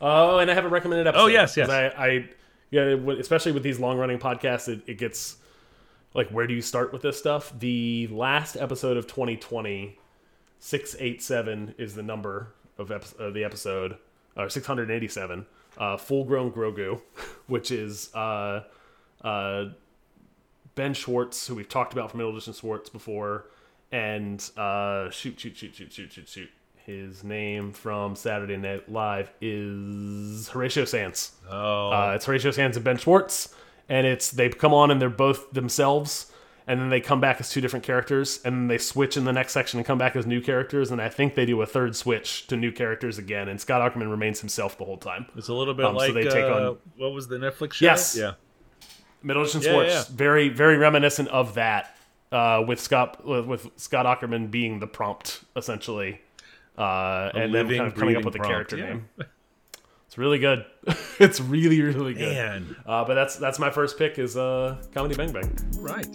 [0.00, 1.22] Oh, and I have a recommended episode.
[1.22, 1.70] Oh, yes, yes.
[1.70, 2.28] I, I,
[2.70, 2.82] yeah,
[3.18, 5.36] especially with these long running podcasts, it, it gets
[6.12, 7.52] like, where do you start with this stuff?
[7.58, 9.96] The last episode of 2020,
[10.58, 13.96] 687 is the number of, epi- of the episode,
[14.36, 15.46] or 687.
[15.78, 17.00] Uh, Full Grown Grogu,
[17.46, 18.64] which is uh,
[19.22, 19.66] uh,
[20.74, 23.46] Ben Schwartz, who we've talked about from Middle Edition Schwartz before,
[23.92, 26.50] and uh, shoot, shoot, shoot, shoot, shoot, shoot, shoot.
[26.84, 31.32] His name from Saturday Night Live is Horatio Sanz.
[31.50, 31.90] Oh.
[31.90, 33.54] Uh, it's Horatio Sanz and Ben Schwartz,
[33.88, 36.30] and it's they come on and they're both themselves,
[36.66, 39.32] and then they come back as two different characters, and then they switch in the
[39.32, 41.96] next section and come back as new characters, and I think they do a third
[41.96, 45.24] switch to new characters again, and Scott Aukerman remains himself the whole time.
[45.36, 47.74] it's a little bit um, so like they take uh, on- what was the Netflix
[47.74, 47.86] show?
[47.86, 48.14] Yes.
[48.16, 48.32] Yeah.
[49.24, 50.04] Middle Yeah, Schwartz, yeah.
[50.10, 51.96] very very reminiscent of that,
[52.30, 56.20] uh, with Scott with, with Scott Aukerman being the prompt essentially,
[56.76, 58.84] uh, and then kind of coming up with the character yeah.
[58.84, 59.08] name.
[60.06, 60.64] It's really good.
[61.18, 62.32] it's really really good.
[62.32, 62.76] Man.
[62.86, 65.58] Uh, but that's that's my first pick is uh, Comedy Bang Bang.
[65.80, 66.06] Right.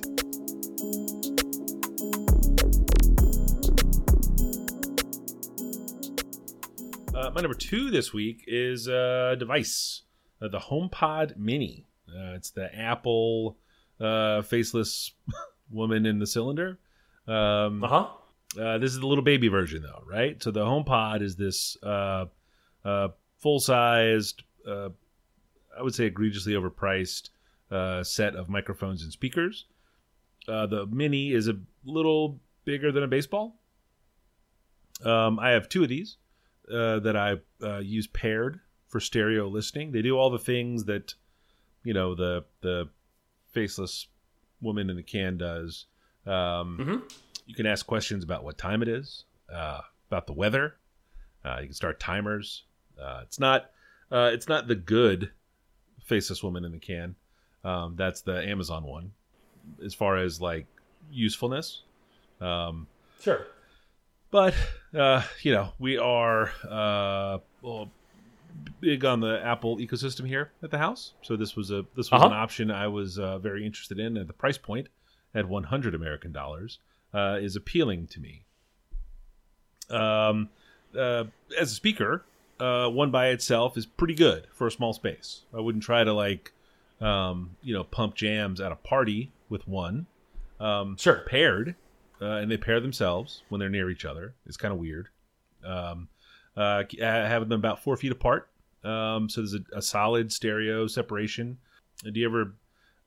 [7.14, 10.04] Uh, my number two this week is a device,
[10.42, 11.89] uh, the HomePod Mini.
[12.16, 13.58] Uh, it's the Apple
[14.00, 15.12] uh, faceless
[15.72, 16.80] woman in the cylinder.
[17.28, 18.08] Um, Uh huh.
[18.62, 20.42] uh, this is the little baby version, though, right?
[20.42, 22.26] So the HomePod is this uh,
[22.84, 24.90] uh, full-sized, uh,
[25.78, 27.30] I would say egregiously overpriced
[27.72, 29.66] uh, set of microphones and speakers.
[30.48, 33.60] Uh, the Mini is a little bigger than a baseball.
[35.06, 36.18] Um, I have two of these
[36.72, 39.92] uh, that I uh, use paired for stereo listening.
[39.92, 41.14] They do all the things that
[41.84, 42.90] you know the the
[43.52, 44.08] faceless
[44.62, 45.86] woman in the can does.
[46.26, 47.12] Um, Mhm.
[47.46, 50.76] You can ask questions about what time it is, uh, about the weather.
[51.44, 52.66] Uh, you can start timers.
[53.02, 53.72] Uh, it's not
[54.12, 55.32] uh, it's not the good
[56.04, 57.16] faceless woman in the can.
[57.64, 59.12] Um, that's the Amazon one,
[59.84, 60.68] as far as like
[61.12, 61.84] usefulness.
[62.42, 62.88] Um,
[63.22, 63.48] Sure.
[64.32, 64.54] but
[64.94, 67.92] uh, you know, we are uh, well,
[68.82, 71.14] big on the Apple ecosystem here at the house.
[71.22, 72.28] So this was a this was Uh-huh.
[72.28, 74.88] an option I was uh, very interested in, and the price point
[75.36, 76.80] at 100 American dollars
[77.14, 78.44] uh, is appealing to me.
[79.90, 80.50] Um,
[80.98, 81.26] uh,
[81.60, 82.24] as a speaker,
[82.60, 85.44] uh, one by itself is pretty good for a small space.
[85.56, 86.54] I wouldn't try to like,
[87.02, 90.08] um, you know, pump jams at a party with one.
[90.60, 91.24] um, Sure.
[91.26, 91.76] paired,
[92.22, 94.34] uh, and they pair themselves when they're near each other.
[94.46, 95.08] It's kind of weird.
[95.64, 96.10] Um,
[96.60, 98.50] uh, having them about four feet apart,
[98.84, 101.58] um, so there's a, a solid stereo separation.
[102.04, 102.54] Do you ever?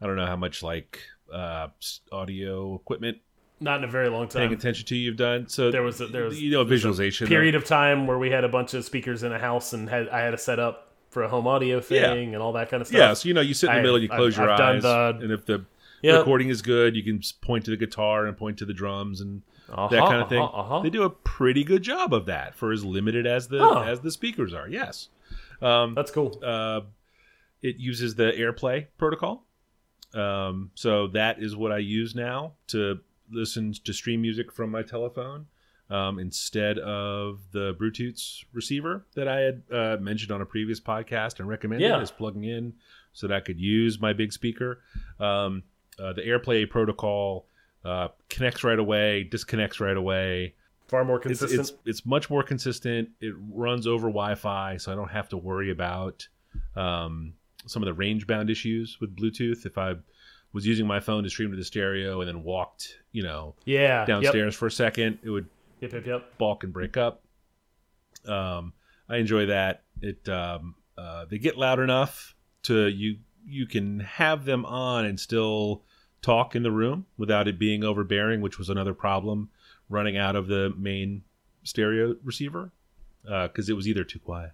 [0.01, 1.01] I don't know how much like
[1.33, 1.69] uh,
[2.11, 3.19] audio equipment
[3.61, 4.41] Not in a very long time.
[4.41, 5.49] paying attention to you've done.
[5.49, 8.45] So There was a- there was- you know visualization Period of time where we had
[8.45, 11.23] a bunch of speakers in a house and had I had to set up for
[11.23, 12.35] a home audio thing Yeah.
[12.35, 12.99] and all that kind of stuff.
[12.99, 14.51] Yeah, so you know, you sit in the I- middle and you I've- close your
[14.51, 15.65] I've eyes, the- and if the
[16.03, 16.19] Yep.
[16.19, 19.43] recording is good, you can point to the guitar and point to the drums and
[19.69, 20.41] that Uh-huh, kind of thing.
[20.43, 20.81] uh-huh, uh-huh.
[20.83, 23.83] They do a pretty good job of that for as limited as the Huh.
[23.83, 24.69] as the speakers are.
[24.69, 25.09] Yes,
[25.61, 26.39] um, That's cool.
[26.45, 26.83] uh,
[27.63, 29.47] it uses the AirPlay protocol,
[30.15, 34.83] um, so that is what I use now to listen to stream music from my
[34.83, 35.47] telephone.
[35.91, 41.39] Um, instead of the Bluetooth receiver that I had uh, mentioned on a previous podcast
[41.39, 42.01] and recommended Yeah.
[42.01, 42.73] is plugging in
[43.13, 44.81] so that I could use my big speaker.
[45.21, 45.65] Um,
[45.99, 47.47] uh, the AirPlay protocol
[47.85, 50.55] uh, connects right away, disconnects right away.
[50.89, 51.61] Far more consistent.
[51.61, 53.11] it's it's much more consistent.
[53.21, 56.27] It runs over Wi-Fi, so I don't have to worry about
[56.77, 57.35] um,
[57.67, 59.65] some of the range bound issues with Bluetooth.
[59.65, 59.95] If I
[60.53, 64.05] was using my phone to stream to the stereo and then walked, you know, yeah.
[64.05, 65.49] downstairs for a second, it would
[65.81, 65.93] Yep.
[65.93, 65.93] Yep.
[65.93, 66.07] Yep.
[66.07, 66.39] yep.
[66.39, 67.23] balk and break up.
[68.27, 68.73] Um,
[69.09, 69.83] I enjoy that.
[70.01, 75.19] It um, uh, they get loud enough to you you can have them on and
[75.19, 75.83] still
[76.23, 79.51] talk in the room without it being overbearing, which was another problem
[79.91, 81.23] running out of the main
[81.65, 82.71] stereo receiver
[83.25, 84.53] because it was either too quiet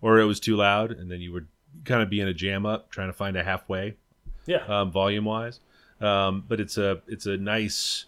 [0.00, 1.46] or it was too loud, and then you would
[1.84, 3.96] kind of be in a jam up trying to find a halfway
[4.46, 4.64] Yeah.
[4.66, 5.60] um, volume wise.
[6.00, 8.06] Um, but it's a it's a nice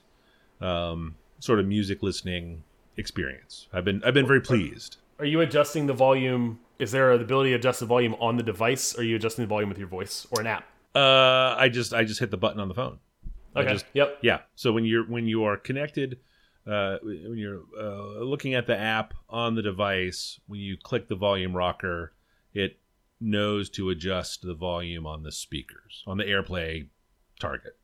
[0.60, 2.62] um, sort of music listening
[2.96, 3.68] experience.
[3.72, 4.96] I've been I've been very pleased.
[5.18, 6.58] Are you adjusting the volume?
[6.78, 8.96] Is there the ability to adjust the volume on the device?
[8.96, 10.64] Or are you adjusting the volume with your voice or an app?
[10.94, 12.98] Uh, I just I just hit the button on the phone.
[13.54, 13.72] I Okay.
[13.72, 14.18] just- yep.
[14.22, 14.40] Yeah.
[14.54, 16.18] So when you're when you are connected,
[16.66, 21.14] uh, when you're uh, looking at the app on the device, when you click the
[21.16, 22.12] volume rocker,
[22.54, 22.78] it
[23.20, 26.88] knows to adjust the volume on the speakers on the AirPlay
[27.40, 27.76] target.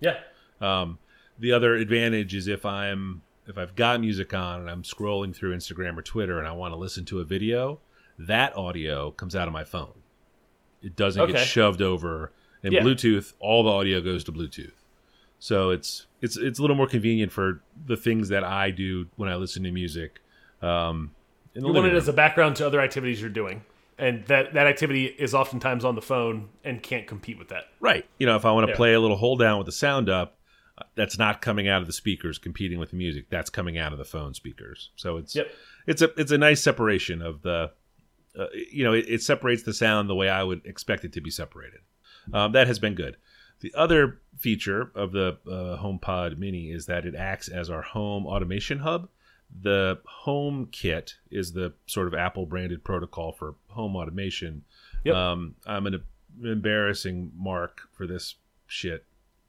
[0.00, 0.18] Yeah.
[0.60, 0.98] Um,
[1.38, 5.54] the other advantage is if I'm if I've got music on and I'm scrolling through
[5.56, 7.80] Instagram or Twitter and I want to listen to a video,
[8.18, 9.94] that audio comes out of my phone.
[10.82, 11.32] It doesn't Okay.
[11.32, 12.32] get shoved over.
[12.62, 12.80] In Yeah.
[12.82, 14.72] Bluetooth, all the audio goes to Bluetooth.
[15.38, 19.28] So it's it's it's a little more convenient for the things that I do when
[19.28, 20.20] I listen to music.
[20.62, 21.12] Um,
[21.54, 23.62] You want it as a background to other activities you're doing,
[23.98, 27.64] and that that activity is oftentimes on the phone and can't compete with that.
[27.80, 28.04] right.
[28.18, 28.76] You know, if I want to Yeah.
[28.76, 30.38] play a little hold down with the sound up,
[30.76, 33.26] uh, that's not coming out of the speakers competing with the music.
[33.30, 34.90] That's coming out of the phone speakers.
[34.96, 35.48] So it's Yep.
[35.86, 37.70] it's a it's a nice separation of the
[38.36, 41.20] uh, you know it, it separates the sound the way I would expect it to
[41.20, 41.80] be separated.
[42.32, 43.16] Um, that has been good.
[43.60, 48.26] The other feature of the uh, HomePod Mini is that it acts as our home
[48.26, 49.08] automation hub.
[49.62, 54.62] The Home Kit is the sort of Apple branded protocol for home automation.
[55.04, 55.14] Yep.
[55.14, 56.02] Um, I'm an
[56.44, 58.34] embarrassing mark for this
[58.66, 59.04] shit.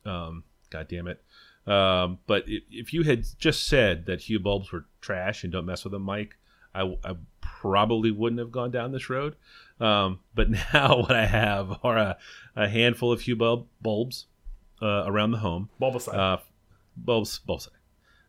[0.06, 1.22] Um, God damn it.
[1.68, 5.84] Um, but if, you had just said that Hue bulbs were trash and don't mess
[5.84, 6.38] with them, Mike,
[6.74, 9.36] I, I probably wouldn't have gone down this road.
[9.80, 12.18] Um, but now what I have are a,
[12.56, 14.28] a handful of Hue bulb bulbs
[14.82, 15.70] uh, around the home.
[15.82, 16.13] Bulbasaur.
[16.13, 16.38] Uh,
[16.98, 17.70] bulbs, bulbs.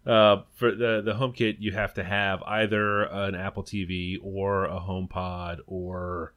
[0.07, 4.65] Uh, for the the home kit, you have to have either an Apple TV or
[4.65, 6.33] a HomePod, or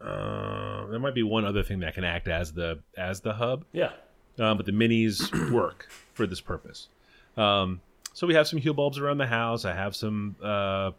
[0.00, 3.64] uh, there might be one other thing that can act as the as the hub
[3.72, 3.90] yeah.
[4.38, 6.88] um, but the minis work for this purpose.
[7.36, 7.80] Um,
[8.12, 9.64] so we have some Hue bulbs around the house.
[9.64, 10.92] I have some, uh,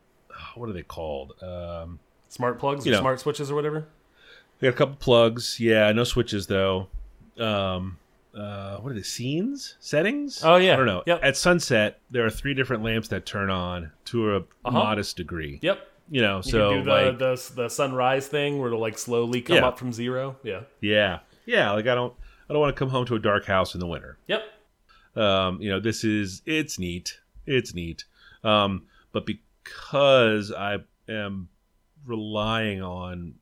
[0.55, 1.33] what are they called?
[1.41, 3.01] Um, Smart plugs or You know.
[3.01, 3.87] smart switches or whatever.
[4.59, 5.59] we got a couple plugs.
[5.59, 6.87] Yeah, no switches though.
[7.39, 7.97] Um,
[8.35, 10.43] uh, what are the scenes settings?
[10.43, 10.73] Oh, yeah.
[10.73, 11.03] I don't know.
[11.07, 11.19] Yep.
[11.23, 14.71] At sunset, there are three different lamps that turn on to a Uh-huh.
[14.71, 15.59] modest degree.
[15.61, 15.87] Yep.
[16.09, 18.97] You know, You so can do the, like, the the sunrise thing where it'll like
[18.97, 19.67] slowly come Yeah.
[19.67, 20.37] up from zero.
[20.43, 20.61] Yeah.
[20.81, 21.71] yeah, yeah.
[21.71, 22.13] Like I don't,
[22.49, 24.17] I don't want to come home to a dark house in the winter.
[24.27, 24.41] Yep.
[25.15, 28.03] um, you know this is it's neat it's neat
[28.43, 30.77] um, but because i
[31.09, 31.49] am
[32.07, 33.35] relying on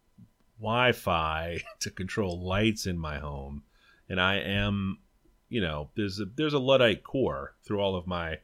[0.59, 3.63] wi-fi to control lights in my home
[4.09, 4.99] and i am
[5.49, 8.37] you know there's a there's a luddite core through all of my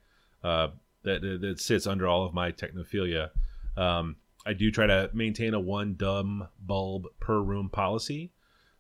[0.44, 0.68] uh,
[1.04, 3.30] that that sits under all of my technophilia
[3.78, 8.32] um, i do try to maintain a one dumb bulb per room policy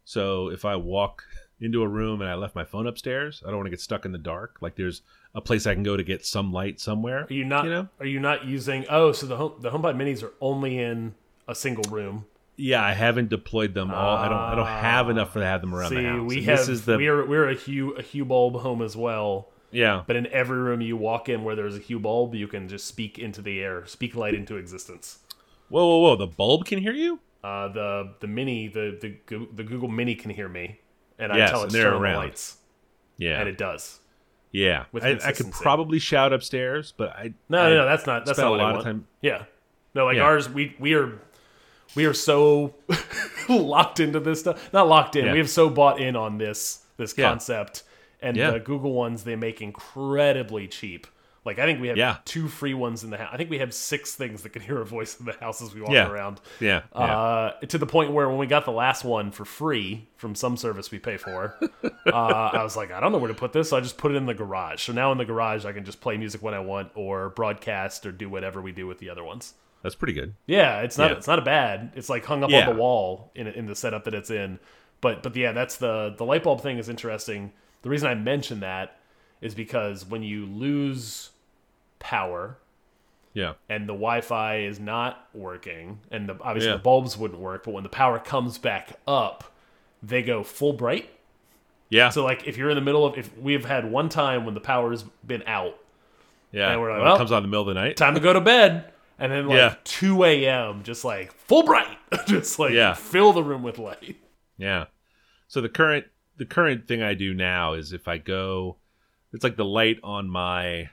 [0.04, 1.24] so if i walk
[1.62, 4.04] into a room and I left my phone upstairs, I don't want to get stuck
[4.04, 4.58] in the dark.
[4.62, 5.04] Like there's
[5.36, 7.26] a place I can go to get some light somewhere.
[7.30, 7.66] Are you not?
[7.66, 7.88] You know?
[8.00, 8.86] Are you not using?
[8.90, 11.14] Oh, so the home the HomePod Minis are only in
[11.48, 12.26] a single room.
[12.58, 14.18] Yeah, I haven't deployed them all.
[14.18, 14.38] I don't.
[14.38, 16.28] I don't have enough for to have them around See, the house.
[16.30, 18.96] we And have this is the we're we're a Hue a Hue bulb home as
[18.96, 19.48] well.
[19.72, 20.04] yeah.
[20.06, 22.86] But in every room you walk in where there's a Hue bulb, you can just
[22.86, 25.20] speak into the air, speak light into existence.
[25.70, 26.16] Whoa, whoa, whoa!
[26.18, 27.20] The bulb can hear you.
[27.44, 30.80] Uh, the the mini the the the Google Mini can hear me,
[31.18, 32.16] and I Yes, tell it to turn on the around.
[32.18, 32.58] lights,
[33.18, 34.00] Yeah, and it does.
[34.52, 34.86] yeah.
[34.92, 38.26] with I, I could probably shout upstairs, but I No, I no, no, that's not
[38.26, 39.08] that's not a lot of time.
[39.22, 39.46] Yeah,
[39.96, 40.24] no, like Yeah.
[40.24, 41.20] ours, we we are
[41.96, 42.76] we are so
[43.50, 44.72] locked into this stuff.
[44.74, 45.26] Not locked in.
[45.26, 45.32] Yeah.
[45.34, 47.30] We have so bought in on this this Yeah.
[47.30, 47.84] concept,
[48.22, 48.52] and Yeah.
[48.52, 51.08] the Google ones they make incredibly cheap.
[51.44, 52.18] Like I think we have Yeah.
[52.24, 53.30] two free ones in the house.
[53.34, 55.74] I think we have six things that can hear a voice in the house as
[55.74, 56.40] we walk around.
[56.60, 57.00] Yeah, yeah.
[57.20, 60.56] Uh, to the point where when we got the last one for free from some
[60.56, 61.56] service we pay for,
[62.06, 64.12] uh, I was like, I don't know where to put this, so I just put
[64.12, 64.84] it in the garage.
[64.84, 68.06] So now in the garage, I can just play music when I want, or broadcast,
[68.06, 69.56] or do whatever we do with the other ones.
[69.84, 70.34] That's pretty good.
[70.48, 71.18] Yeah, it's not Yeah.
[71.18, 71.92] it's not a bad.
[71.96, 72.68] It's like hung up Yeah.
[72.68, 74.60] on the wall in in the setup that it's in.
[75.02, 77.52] But but yeah, that's the the light bulb thing is interesting.
[77.82, 78.98] The reason I mention that
[79.42, 81.32] is because when you lose
[82.00, 82.58] power
[83.34, 86.76] Yeah, and the Wi-Fi is not working, and the, obviously Yeah.
[86.78, 87.64] the bulbs wouldn't work.
[87.64, 89.46] But when the power comes back up,
[90.04, 91.10] they go full bright.
[91.90, 94.54] yeah, So like if you're in the middle of, if we've had one time when
[94.54, 95.78] the power's been out,
[96.52, 96.72] yeah.
[96.72, 97.96] and we're like, well, it comes on in the middle of the night.
[97.98, 98.92] time to go to bed,
[99.22, 99.76] and then like Yeah.
[99.86, 100.84] 2 a.m.
[100.84, 102.94] just like full bright, just like Yeah.
[102.94, 104.18] fill the room with light.
[104.58, 104.86] Yeah.
[105.48, 106.06] So the current
[106.38, 108.78] the current thing I do now is if I go,
[109.32, 110.90] it's like the light on my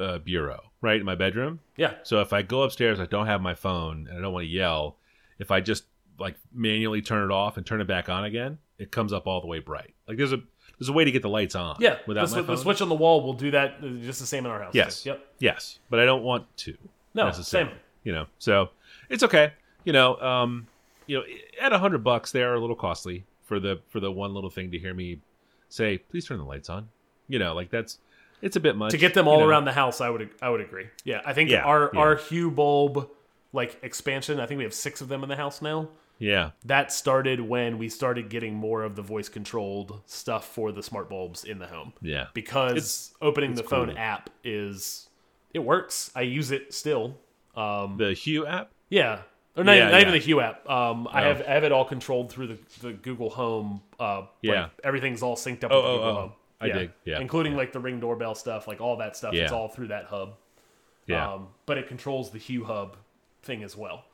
[0.00, 1.60] uh, bureau, right in my bedroom.
[1.76, 4.44] Yeah, So if I go upstairs, I don't have my phone and I don't want
[4.44, 4.96] to yell.
[5.38, 5.84] If I just
[6.18, 9.40] like manually turn it off and turn it back on again, it comes up all
[9.40, 9.94] the way bright.
[10.08, 10.40] Like there's a
[10.78, 11.76] there's a way to get the lights on.
[11.78, 11.98] yeah.
[12.06, 13.76] Without the, my swi- the switch on the wall will do that.
[13.82, 14.74] uh, Just the same in our house.
[14.74, 15.06] Yes.
[15.06, 15.24] Yep.
[15.38, 16.76] Yes, but I don't want to.
[17.14, 17.30] No.
[17.30, 17.68] Same.
[18.02, 18.70] You know, so
[19.08, 19.52] it's okay.
[19.84, 20.66] You know, um,
[21.06, 21.24] you know,
[21.60, 24.50] at a hundred bucks, they are a little costly for the for the one little
[24.50, 25.20] thing to hear me
[25.68, 26.88] say, "Please turn the lights on."
[27.28, 27.98] You know, like that's
[28.42, 29.46] it's a bit much To get them you all know.
[29.46, 30.86] around the house, I would I would agree.
[31.04, 32.00] Yeah, I think Yeah, our yeah.
[32.00, 33.08] our Hue bulb
[33.52, 34.40] like expansion.
[34.40, 35.88] I think we have six of them in the house now.
[36.18, 40.82] Yeah, that started when we started getting more of the voice controlled stuff for the
[40.82, 41.92] smart bulbs in the home.
[42.02, 45.08] yeah, Because It's- opening the phone app is
[45.54, 46.10] it works.
[46.14, 47.16] I use it still.
[47.56, 48.70] Um, the Hue app.
[48.90, 49.22] yeah.
[49.56, 50.68] Or not, Yeah, even, not even the Hue app.
[50.68, 51.28] Um, I Oh.
[51.28, 53.80] have I have it all controlled through the, the Google Home.
[54.00, 54.68] Uh, like, Yeah.
[54.82, 56.14] everything's all synced up Oh, with the oh, Google oh.
[56.22, 56.32] Home.
[56.60, 56.90] I dig.
[57.04, 57.20] Yeah.
[57.20, 59.32] including like the Ring doorbell stuff, like all that stuff.
[59.34, 60.34] It's all through that hub.
[61.06, 62.96] Yeah, Um, but it controls the Hue Hub
[63.42, 64.04] thing as well.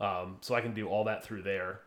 [0.00, 1.80] Um, so I can do all that through there.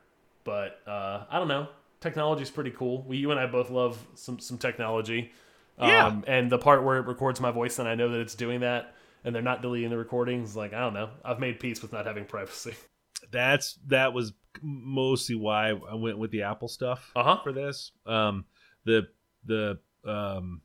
[0.43, 1.69] But uh, I don't know.
[2.01, 3.01] Technology's pretty cool.
[3.03, 5.31] We, you and I both love some some technology.
[5.77, 6.21] Um, Yeah.
[6.27, 8.93] And the part where it records my voice and I know that it's doing that,
[9.23, 10.55] and they're not deleting the recordings.
[10.55, 11.09] Like I don't know.
[11.23, 12.73] I've made peace with not having privacy.
[13.31, 17.39] that's that was mostly why I went with the Apple stuff Uh-huh.
[17.43, 17.91] for this.
[18.05, 18.45] Um,
[18.85, 19.07] the
[19.45, 20.61] the um,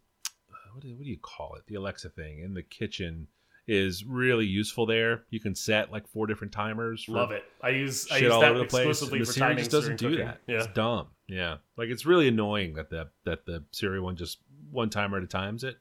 [0.73, 1.63] what do, what do you call it?
[1.67, 3.27] The Alexa thing in the kitchen
[3.67, 5.23] is really useful there.
[5.31, 7.05] You can set like four different timers.
[7.05, 7.45] For Love it.
[7.63, 8.87] I use I use all that over the place.
[8.87, 10.27] exclusively And the for Siri just doesn't do cooking.
[10.27, 10.41] that.
[10.47, 10.57] Yeah.
[10.59, 11.09] It's dumb.
[11.29, 14.39] Yeah, like it's really annoying that the that the Siri one just
[14.71, 15.77] one timer at a times it.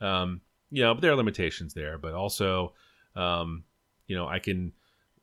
[0.00, 1.98] Um, you know, but there are limitations there.
[1.98, 2.72] But also,
[3.14, 3.64] um,
[4.06, 4.72] you know, I can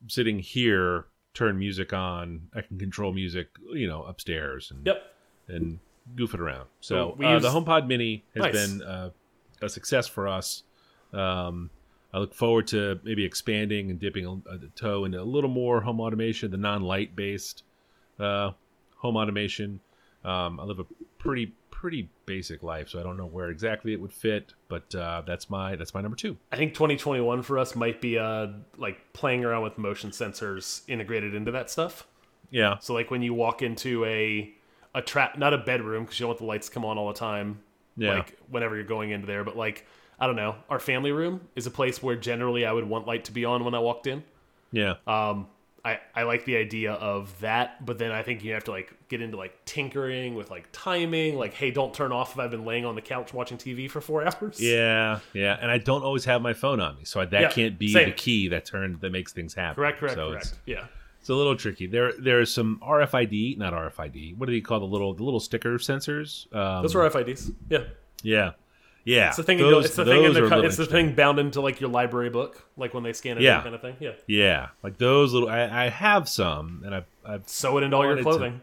[0.07, 2.47] sitting here turn music on.
[2.55, 3.47] I can control music.
[3.73, 5.03] You know, upstairs and Yep.
[5.47, 5.79] and
[6.15, 6.67] goof it around.
[6.81, 8.53] So So we uh, use- the HomePod Mini has Nice.
[8.53, 9.09] been uh,
[9.61, 10.63] a success for us.
[11.13, 11.69] Um,
[12.13, 15.81] I look forward to maybe expanding and dipping a, a toe into a little more
[15.81, 17.63] home automation, the non-light based
[18.19, 18.51] uh,
[18.97, 19.79] home automation.
[20.23, 20.85] Um, I live a
[21.19, 25.21] pretty pretty basic life, so I don't know where exactly it would fit, but uh,
[25.25, 26.35] that's my that's my number two.
[26.51, 31.33] I think 2021 for us might be uh like playing around with motion sensors integrated
[31.33, 32.05] into that stuff.
[32.51, 34.51] Yeah, So like when you walk into a
[34.93, 37.07] a trap, not a bedroom because you don't want the lights to come on all
[37.07, 37.61] the time.
[37.95, 38.15] Yeah.
[38.15, 39.85] Like whenever you're going into there, but like
[40.19, 43.23] I don't know, our family room is a place where generally I would want light
[43.25, 44.23] to be on when I walked in.
[44.73, 45.47] yeah, Um,
[45.85, 48.93] I I like the idea of that, but then I think you have to like
[49.07, 52.65] get into like tinkering with like timing, like hey, don't turn off if I've been
[52.65, 54.59] laying on the couch watching TV for four hours.
[54.61, 55.57] yeah, yeah.
[55.61, 58.09] And I don't always have my phone on me, so that Yeah, can't be same.
[58.09, 59.75] the key that turn that makes things happen.
[59.75, 60.61] Correct, correct, So it's- correct.
[60.65, 60.85] Yeah.
[61.21, 61.85] It's a little tricky.
[61.85, 64.37] There, there's some RFID, not RFID.
[64.37, 66.45] What do you call the little, the little sticker sensors?
[66.55, 67.53] Um, Those are RFIDs.
[67.69, 67.83] Yeah.
[68.23, 68.51] yeah,
[69.09, 69.27] yeah.
[69.29, 69.59] It's the thing.
[69.59, 70.23] in Those, the, it's the thing.
[70.23, 73.37] In the, it's the thing bound into like your library book, like when they scan
[73.37, 73.61] it, Yeah.
[73.61, 73.95] kind of thing.
[73.99, 74.11] Yeah.
[74.27, 75.49] Yeah, like those little.
[75.49, 77.47] I, I have some, and I've, I've.
[77.47, 78.61] Sew it into all your wanted to- clothing,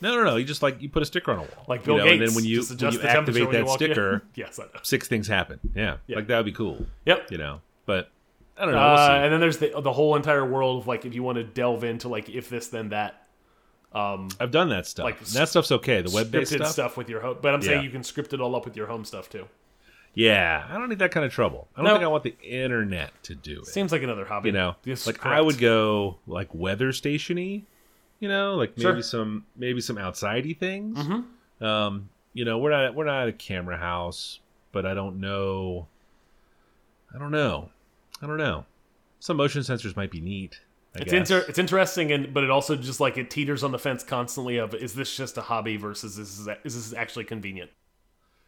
[0.00, 0.36] No, no, no.
[0.36, 2.20] You just like you put a sticker on a wall, like you Bill know, Gates.
[2.20, 3.68] and then when you when you activate when that in.
[3.68, 4.68] sticker, yes, I know.
[4.82, 5.60] six things happen.
[5.74, 6.16] Yeah, Yeah.
[6.16, 6.86] like that would be cool.
[7.06, 7.30] Yep.
[7.30, 8.10] You know, but
[8.58, 8.78] I don't know.
[8.80, 11.36] We'll Uh, and then there's the the whole entire world of like if you want
[11.36, 13.26] to delve into like if this then that
[13.92, 15.04] Um, I've done that stuff.
[15.04, 16.02] like, that stuff's okay.
[16.02, 16.72] The web based stuff.
[16.72, 16.96] stuff.
[16.96, 17.36] with your home.
[17.40, 19.46] But I'm saying you can script it all up with your home stuff too.
[20.14, 21.68] Yeah, I don't need that kind of trouble.
[21.74, 21.94] I don't No.
[21.94, 23.66] think I want the internet to do it.
[23.66, 24.48] Seems like another hobby.
[24.50, 27.64] you know, Yes, like I would go like weather stationy.
[28.20, 29.02] You know, like maybe Sure.
[29.02, 30.98] Some maybe some outsidey things.
[31.60, 34.38] Um, you know, we're not we're not a camera house,
[34.72, 35.88] but I don't know.
[37.14, 37.70] I don't know.
[38.22, 38.64] I don't know.
[39.20, 40.60] Some motion sensors might be neat.
[40.96, 41.30] I It's guess.
[41.30, 44.58] inter- it's interesting, and but it also just like it teeters on the fence constantly.
[44.58, 47.70] Of is this just a hobby versus is this, is this actually convenient?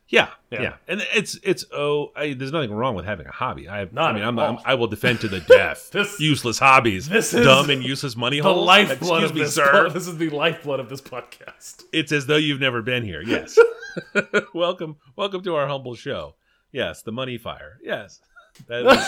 [0.08, 0.62] Yeah, Yeah.
[0.62, 3.68] yeah, and it's it's oh, I, there's nothing wrong with having a hobby.
[3.68, 4.38] I, Not I mean, I'm.
[4.38, 8.14] I'm I will defend to the death This- useless hobbies, this is dumb and useless
[8.16, 8.66] money The holes.
[8.66, 9.54] lifeblood Excuse of me, this.
[9.54, 9.90] sir.
[9.90, 11.82] this is the lifeblood of this podcast.
[11.92, 13.20] It's as though you've never been here.
[13.20, 13.58] Yes.
[14.54, 16.34] welcome, welcome to our humble show.
[16.70, 17.78] Yes, the money fire.
[17.82, 18.20] Yes,
[18.68, 18.98] that, was,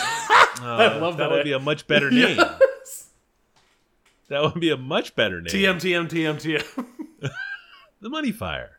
[0.61, 1.29] uh, love that.
[1.29, 2.37] That would be a much better name.
[4.29, 5.51] That would be a much better name.
[5.53, 7.31] TM TM TM TM.
[8.01, 8.78] the money fire,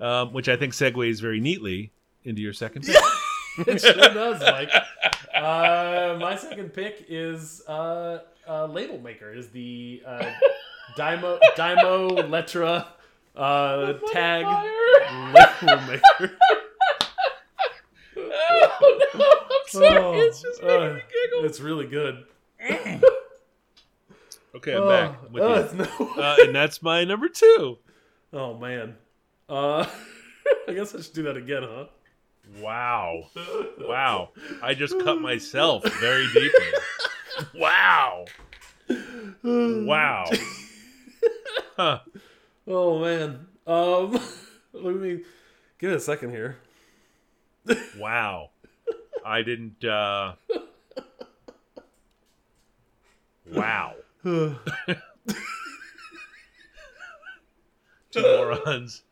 [0.00, 1.92] um, which I think segues very neatly
[2.24, 2.96] into your second pick.
[3.66, 4.70] it sure does, Mike.
[5.34, 9.32] Uh, my second pick is uh, uh, label maker.
[9.32, 10.30] Is the uh,
[10.96, 12.86] Dymo Dymo Letra
[13.36, 14.44] uh, tag
[15.62, 16.36] label maker.
[18.16, 21.44] oh, no, I'm sorry, it's just making uh, me giggle.
[21.44, 22.24] It's really good.
[24.54, 25.18] Okay, I'm back.
[25.26, 25.78] I'm with Oh, you.
[25.78, 27.78] no- Uh, and that's my number two.
[28.32, 28.96] oh man.
[29.48, 29.86] Uh,
[30.68, 31.86] I guess I should do that again, huh?
[32.60, 33.30] Wow.
[33.80, 34.30] Wow.
[34.62, 36.72] I just cut myself very deeply.
[37.54, 38.24] Wow.
[39.42, 40.30] Wow.
[41.76, 42.00] Huh.
[42.66, 43.46] Oh man.
[43.66, 44.18] Um,
[44.72, 45.20] let me
[45.78, 46.56] give it a second here.
[47.98, 48.50] Wow.
[49.24, 50.34] I didn't uh
[53.52, 53.94] Wow.
[58.10, 59.02] Two morons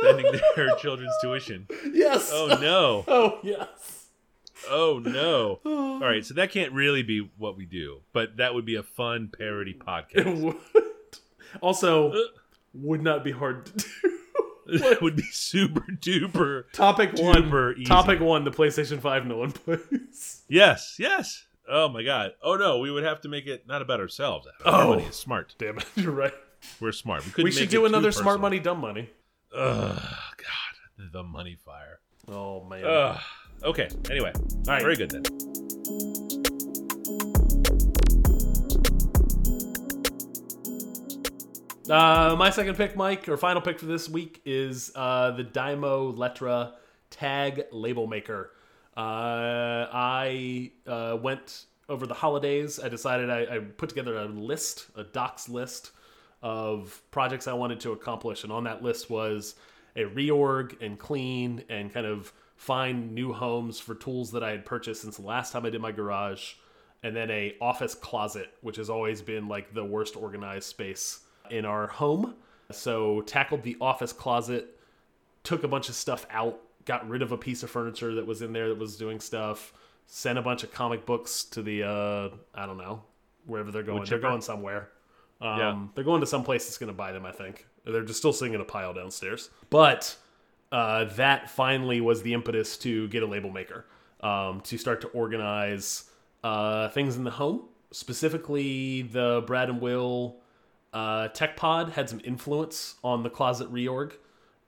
[0.00, 1.66] spending their children's tuition.
[1.92, 2.30] Yes.
[2.32, 3.04] Oh no.
[3.08, 4.06] Oh yes.
[4.70, 5.60] Oh no.
[5.64, 8.82] All right, so that can't really be what we do, but that would be a
[8.82, 10.40] fun parody It podcast.
[10.40, 10.56] would.
[11.60, 12.18] Also, uh.
[12.72, 14.18] would not be hard to do.
[14.68, 16.64] It would be super duper.
[16.72, 17.34] Topic one.
[17.50, 17.84] Duper easy.
[17.84, 18.44] Topic one.
[18.44, 20.42] The PlayStation Five no one plays.
[20.48, 21.44] Yes, yes.
[21.68, 22.32] Oh my god.
[22.42, 24.48] Oh no, we would have to make it not about ourselves.
[24.64, 24.80] Oh.
[24.92, 25.54] Everybody is smart.
[25.58, 26.32] Damn it, you're right.
[26.80, 27.24] We're smart.
[27.26, 29.10] We, couldn't We should make do another smart money, dumb money.
[29.54, 29.98] Ugh,
[30.36, 32.00] God, the money fire.
[32.28, 32.84] Oh man.
[32.84, 33.20] Ugh.
[33.62, 33.88] Okay.
[34.10, 34.82] Anyway, All right.
[34.82, 35.22] very good then.
[41.90, 46.16] Uh, my second pick, Mike, or final pick for this week is uh, the Dymo
[46.16, 46.72] Letra
[47.10, 48.52] Tag Label Maker.
[48.96, 52.80] Uh, I uh, went over the holidays.
[52.82, 55.90] I decided I, I put together a list, a docs list
[56.42, 59.54] of projects I wanted to accomplish, and on that list was
[59.96, 64.64] a reorg and clean and kind of find new homes for tools that I had
[64.64, 66.54] purchased since the last time I did my garage,
[67.02, 71.20] and then a office closet, which has always been like the worst organized space
[71.50, 72.34] in our home.
[72.70, 74.78] So tackled the office closet,
[75.42, 78.40] took a bunch of stuff out, got rid of a piece of furniture that was
[78.42, 79.72] in there that was doing stuff,
[80.06, 83.02] sent a bunch of comic books to the uh I don't know,
[83.46, 83.98] wherever they're going.
[83.98, 84.28] Wood They're chipper?
[84.30, 84.88] going somewhere.
[85.42, 85.78] Um, Yeah.
[85.94, 87.66] They're going to some place that's going to buy them, I think.
[87.84, 89.50] They're just still sitting in a pile downstairs.
[89.68, 90.16] But
[90.70, 93.84] uh, that finally was the impetus to get a label maker,
[94.20, 96.04] um, to start to organize
[96.44, 97.64] uh, things in the home.
[97.90, 100.36] Specifically, the Brad and Will
[100.92, 104.12] uh, Tech Pod had some influence on the closet reorg.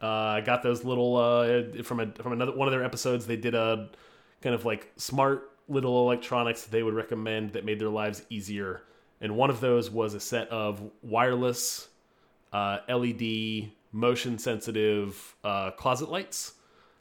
[0.02, 3.26] Uh, I got those little uh, from a, from another one of their episodes.
[3.26, 3.90] They did a
[4.42, 8.82] kind of like smart little electronics they would recommend that made their lives easier.
[9.24, 11.88] And one of those was a set of wireless
[12.52, 16.52] uh, LED motion sensitive uh, closet lights.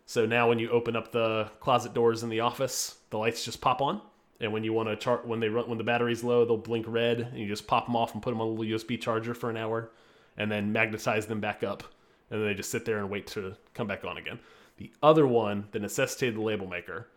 [0.05, 3.59] So now when you open up the closet doors in the office, the lights just
[3.59, 3.99] pop on.
[4.39, 6.85] And when you want to chart when they run when the battery's low, they'll blink
[6.87, 9.33] red and you just pop them off and put them on a little USB charger
[9.33, 9.91] for an hour
[10.37, 11.83] and then magnetize them back up.
[12.31, 14.39] And then they just sit there and wait to come back on again.
[14.77, 17.09] The other one that necessitated the label maker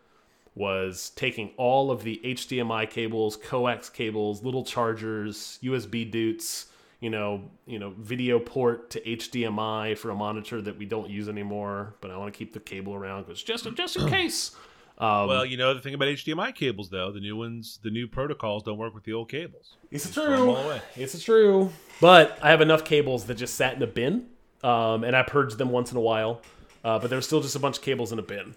[0.57, 6.67] was taking all of the HDMI cables, coax cables, little chargers, USB doots,
[6.99, 11.29] you know, you know, video port to HDMI for a monitor that we don't use
[11.29, 14.55] anymore, but I want to keep the cable around because just just in case.
[14.97, 18.07] Um, Well, you know the thing about HDMI cables, though, the new ones, the new
[18.07, 19.75] protocols don't work with the old cables.
[19.91, 20.57] It's true.
[20.95, 21.71] It's true.
[22.01, 24.25] But I have enough cables that just sat in a bin,
[24.63, 26.41] um, and I purged them once in a while.
[26.83, 28.55] Uh, but there's still just a bunch of cables in a bin.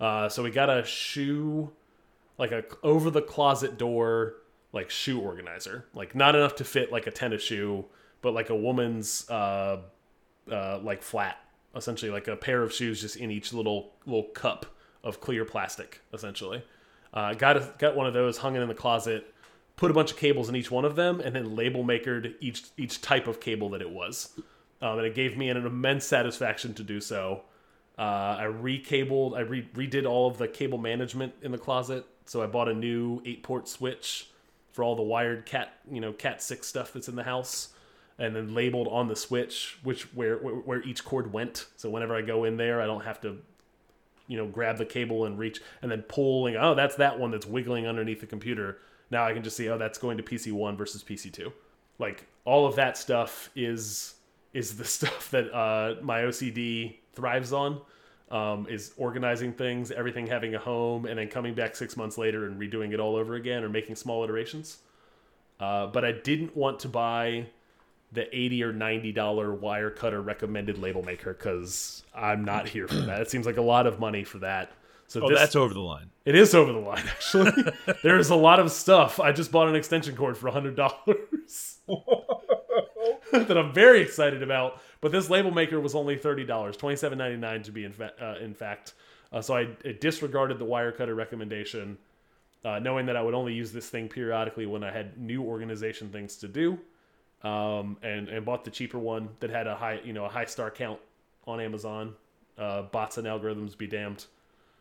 [0.00, 1.70] Uh, so we got a shoe
[2.38, 4.36] like a over the closet door
[4.72, 5.84] like shoe organizer.
[5.94, 7.84] Like not enough to fit like a tennis shoe,
[8.22, 9.80] but like a woman's uh
[10.50, 11.36] uh like flat,
[11.76, 14.66] essentially like a pair of shoes just in each little little cup
[15.04, 16.62] of clear plastic, essentially.
[17.12, 19.34] Uh, got a, got one of those, hung it in the closet,
[19.76, 22.64] put a bunch of cables in each one of them, and then label makered each
[22.76, 24.32] each type of cable that it was.
[24.82, 27.42] Um, and it gave me an immense satisfaction to do so.
[28.00, 32.06] Uh, I recabled, I re- redid all of the cable management in the closet.
[32.24, 34.30] So I bought a new eight port switch
[34.72, 37.74] for all the wired cat, you know, cat six stuff that's in the house,
[38.18, 41.66] and then labeled on the switch which where where, where each cord went.
[41.76, 43.36] So whenever I go in there, I don't have to,
[44.28, 46.56] you know, grab the cable and reach and then pulling.
[46.56, 48.78] Oh, that's that one that's wiggling underneath the computer.
[49.10, 51.52] Now I can just see, oh, that's going to PC one versus PC two.
[51.98, 54.14] Like all of that stuff is
[54.52, 57.80] is the stuff that uh, my OCD thrives on.
[58.30, 62.46] Um, is organizing things, everything having a home, and then coming back six months later
[62.46, 64.78] and redoing it all over again or making small iterations.
[65.58, 67.46] Uh, but I didn't want to buy
[68.12, 72.94] the eighty or ninety dollar wire cutter recommended label maker because I'm not here for
[73.00, 73.20] that.
[73.20, 74.70] It seems like a lot of money for that.
[75.08, 76.08] So Oh, this, that's over the line.
[76.24, 77.50] it is over the line, actually.
[78.04, 79.18] there is a lot of stuff.
[79.18, 81.78] I just bought an extension cord for hundred dollars
[83.46, 84.80] that I'm very excited about.
[85.00, 87.92] But this label maker was only thirty dollars, twenty seven ninety nine to be in,
[87.92, 88.94] fa- uh, in fact.
[89.32, 89.68] Uh, so I,
[90.00, 91.96] disregarded the wire cutter recommendation,
[92.64, 96.10] uh, knowing that I would only use this thing periodically when I had new organization
[96.10, 96.78] things to do,
[97.42, 100.46] um, and and bought the cheaper one that had a high you know a high
[100.46, 101.00] star count
[101.46, 102.14] on Amazon.
[102.58, 104.26] Uh, bots and algorithms be damned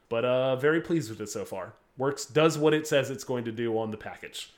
[0.10, 1.74] but uh, very pleased with it so far.
[1.98, 4.52] Works does what it says it's going to do on the package.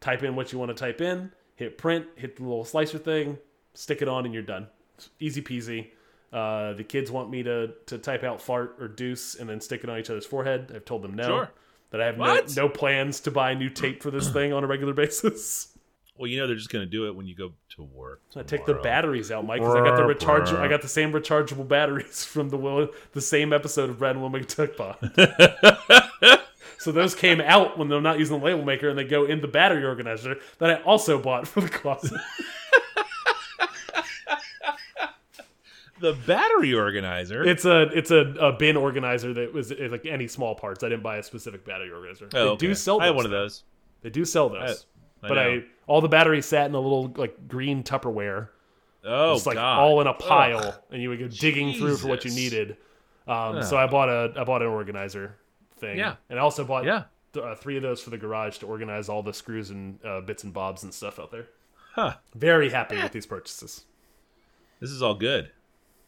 [0.00, 3.38] Type in what you want to type in, hit print, hit the little slicer thing,
[3.74, 4.68] stick it on, and you're done.
[4.96, 5.88] It's easy peasy.
[6.32, 9.84] Uh, the kids want me to to type out fart or deuce and then stick
[9.84, 10.72] it on each other's forehead.
[10.74, 11.26] I've told them no.
[11.26, 11.50] Sure.
[11.90, 14.66] That I have no, no plans to buy new tape for this thing on a
[14.66, 15.68] regular basis.
[16.16, 18.22] Well, you know they're just going to do it when you go to work.
[18.36, 20.48] I take the batteries out, Mike, because I got the recharge.
[20.50, 24.22] I got the same rechargeable batteries from the Will, the same episode of Brad and
[24.22, 26.40] Will McTuck Pod.
[26.84, 29.40] So those came out when they're not using the label maker, and they go in
[29.40, 32.20] the battery organizer that I also bought for the closet.
[36.00, 37.44] The battery organizer.
[37.44, 40.82] it's a it's a, a bin organizer that was like any small parts.
[40.84, 42.28] I didn't buy a specific battery organizer.
[42.34, 42.98] oh, They do sell.
[42.98, 43.62] Those, I had one of those.
[44.02, 44.86] They do sell those.
[45.22, 45.40] I but know.
[45.40, 48.48] I all the batteries sat in a little like green Tupperware.
[49.04, 49.78] Oh, It's like God.
[49.78, 50.74] all in a pile, Ugh.
[50.90, 52.76] and you would go digging through for what you needed.
[53.26, 55.36] Um, so I bought a I bought an organizer
[55.84, 55.98] thing.
[55.98, 56.16] Yeah.
[56.30, 57.04] and I also bought Yeah.
[57.32, 60.20] th- uh, three of those for the garage to organize all the screws and uh,
[60.20, 61.46] bits and bobs and stuff out there.
[61.94, 62.14] Huh.
[62.34, 63.84] Very happy with these purchases.
[64.80, 65.50] This is all good.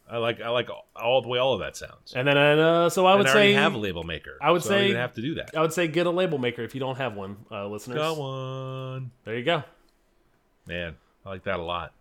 [0.09, 2.13] I like I like all, all the way all of that sounds.
[2.15, 4.39] And then I uh, so I would and I already say have a label maker.
[4.41, 5.51] I would so I don't say- even have to do that.
[5.57, 7.99] I would say get a label maker if you don't have one, uh, listeners.
[7.99, 9.11] Got one.
[9.25, 9.65] There you go.
[10.67, 11.93] Man, I like that a lot.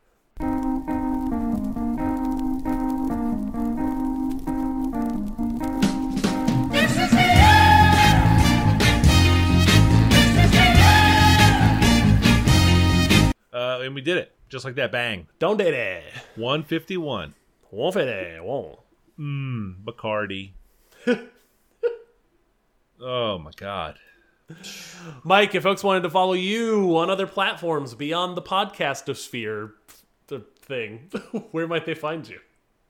[13.85, 14.91] And we did it just like that.
[14.91, 15.27] Bang.
[15.39, 16.03] Don't did it.
[16.35, 17.33] 151.
[17.71, 18.43] Won't fit it.
[18.43, 18.79] Won't.
[19.19, 20.51] Mmm, Bacardi.
[23.01, 23.97] oh my God.
[25.23, 29.71] Mike, if folks wanted to follow you on other platforms beyond the podcastosphere
[30.27, 31.09] the thing,
[31.51, 32.39] where might they find you?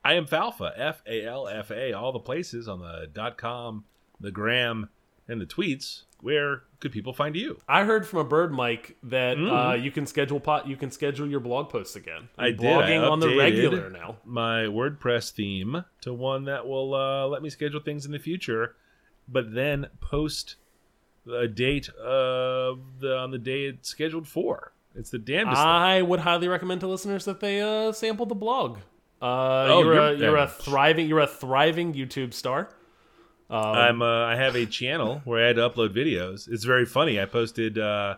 [0.03, 3.85] I am Falfa, F A L F A, all the places on the dot com,
[4.19, 4.89] the gram,
[5.27, 6.03] and the tweets.
[6.21, 7.59] Where could people find you?
[7.67, 10.67] I heard from a bird, Mike, that uh, you can schedule pot.
[10.67, 12.29] You can schedule your blog posts again.
[12.37, 12.65] I You're did.
[12.65, 14.17] I blogging on the regular now.
[14.25, 18.75] My WordPress theme to one that will uh, let me schedule things in the future,
[19.27, 20.55] but then post
[21.31, 24.71] a date of the on the day it's scheduled for.
[24.95, 25.61] It's the damnedest.
[25.61, 25.67] thing.
[25.67, 28.77] I would highly recommend to listeners that they uh, sample the blog.
[29.21, 32.69] Uh, Oh, you're, you're- a, you're a thriving you're a thriving YouTube star.
[33.49, 36.47] I'm uh, I have a channel where I had to upload videos.
[36.51, 37.19] It's very funny.
[37.19, 37.77] I posted.
[37.77, 38.15] Uh,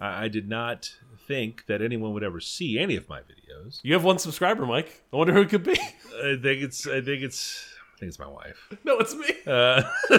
[0.00, 0.94] I, I did not
[1.26, 3.80] think that anyone would ever see any of my videos.
[3.82, 5.02] You have one subscriber, Mike.
[5.12, 5.78] I wonder who it could be.
[6.22, 6.86] I think it's.
[6.86, 7.66] I think it's.
[7.96, 8.68] I think it's my wife.
[8.84, 9.28] no, it's me.
[9.46, 9.82] Uh,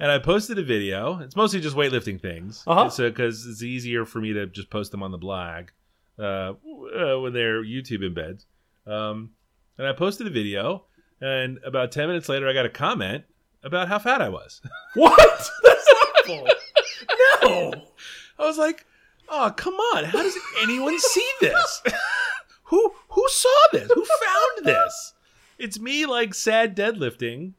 [0.00, 1.20] and I posted a video.
[1.20, 2.64] It's mostly just weightlifting things.
[2.66, 2.90] Uh-huh.
[2.90, 5.66] So because it's easier for me to just post them on the blog
[6.18, 6.54] uh, uh,
[7.20, 8.44] when they're YouTube embeds.
[8.90, 9.30] Um,
[9.76, 10.84] and I posted a video,
[11.20, 13.24] and about ten minutes later, I got a comment
[13.62, 14.60] about how fat I was.
[14.94, 15.16] What?
[15.64, 15.88] That's
[16.22, 16.48] awful.
[17.42, 17.72] no.
[18.38, 18.86] I was like,
[19.28, 20.04] "Oh, come on!
[20.04, 21.82] How does anyone see this?
[22.64, 23.90] who who saw this?
[23.94, 25.14] Who found this?
[25.58, 27.54] It's me like sad deadlifting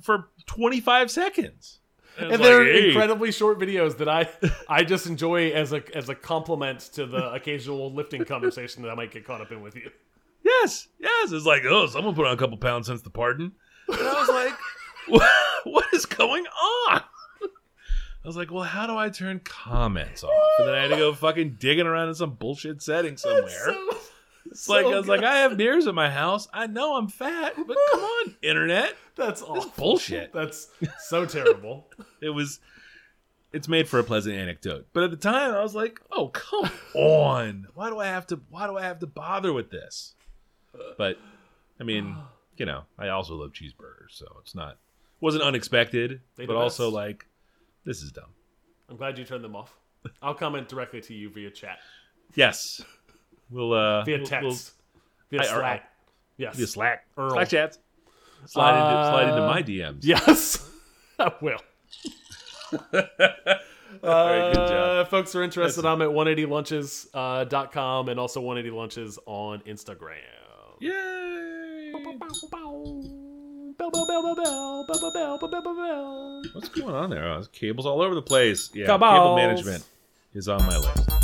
[0.00, 1.80] for 25 seconds.
[2.18, 2.88] and It's they're like, hey.
[2.88, 4.28] incredibly short videos that I
[4.68, 8.94] I just enjoy as a as a compliment to the occasional lifting conversation that I
[8.94, 9.90] might get caught up in with you.
[10.62, 11.32] Yes, yes.
[11.32, 13.52] It's like, oh, someone put on a couple pounds since the pardon.
[13.88, 14.54] And I was like,
[15.08, 15.30] what,
[15.64, 17.02] what is going on?
[18.22, 20.30] I was like, well, how do I turn comments off?
[20.58, 23.48] And then I had to go fucking digging around in some bullshit setting somewhere.
[23.48, 23.96] So-
[24.46, 25.22] it's like, I was like.
[25.22, 26.46] I have beers in my house.
[26.52, 28.94] I know I'm fat, but come on, internet.
[29.16, 29.72] That's awful.
[29.76, 30.32] bullshit.
[30.34, 31.86] That's so terrible.
[32.20, 32.60] It was,
[33.52, 34.86] it's made for a pleasant anecdote.
[34.92, 37.68] But at the time, I was like, oh, come on.
[37.74, 40.14] Why do I have to, why do I have to bother with this?
[40.98, 41.18] But,
[41.80, 42.16] I mean,
[42.56, 44.78] you know, I also love cheeseburgers, so it's not,
[45.20, 46.94] wasn't unexpected, They but also best.
[46.94, 47.26] like,
[47.84, 48.30] this is dumb.
[48.88, 49.76] I'm glad you turned them off.
[50.22, 51.78] I'll comment directly to you via chat,
[52.34, 52.80] Yes.
[53.50, 54.72] We'll, uh, via we'll- text,
[55.30, 55.92] via I- or- Slack.
[56.36, 56.56] Yes.
[56.56, 57.06] Via Slack.
[57.18, 57.30] Earl.
[57.30, 57.78] Slack chats.
[58.46, 59.98] Slide, into, slide into Uh, my DMs.
[60.02, 60.70] Yes,
[61.18, 61.58] I will.
[62.92, 69.60] right, Uh, folks are interested, I'm at 180lunches.com uh, dot com and also 180lunches on
[69.60, 70.16] Instagram.
[70.80, 71.92] Yay!
[71.92, 72.30] Bell, bell, bell,
[73.76, 76.42] bell, bell, bell, bell, bell, bell, bell, bell.
[76.54, 77.28] What's going on there?
[77.28, 78.70] Oh, there's cables all over the place.
[78.72, 79.84] Yeah, cable management
[80.32, 81.19] is on my list.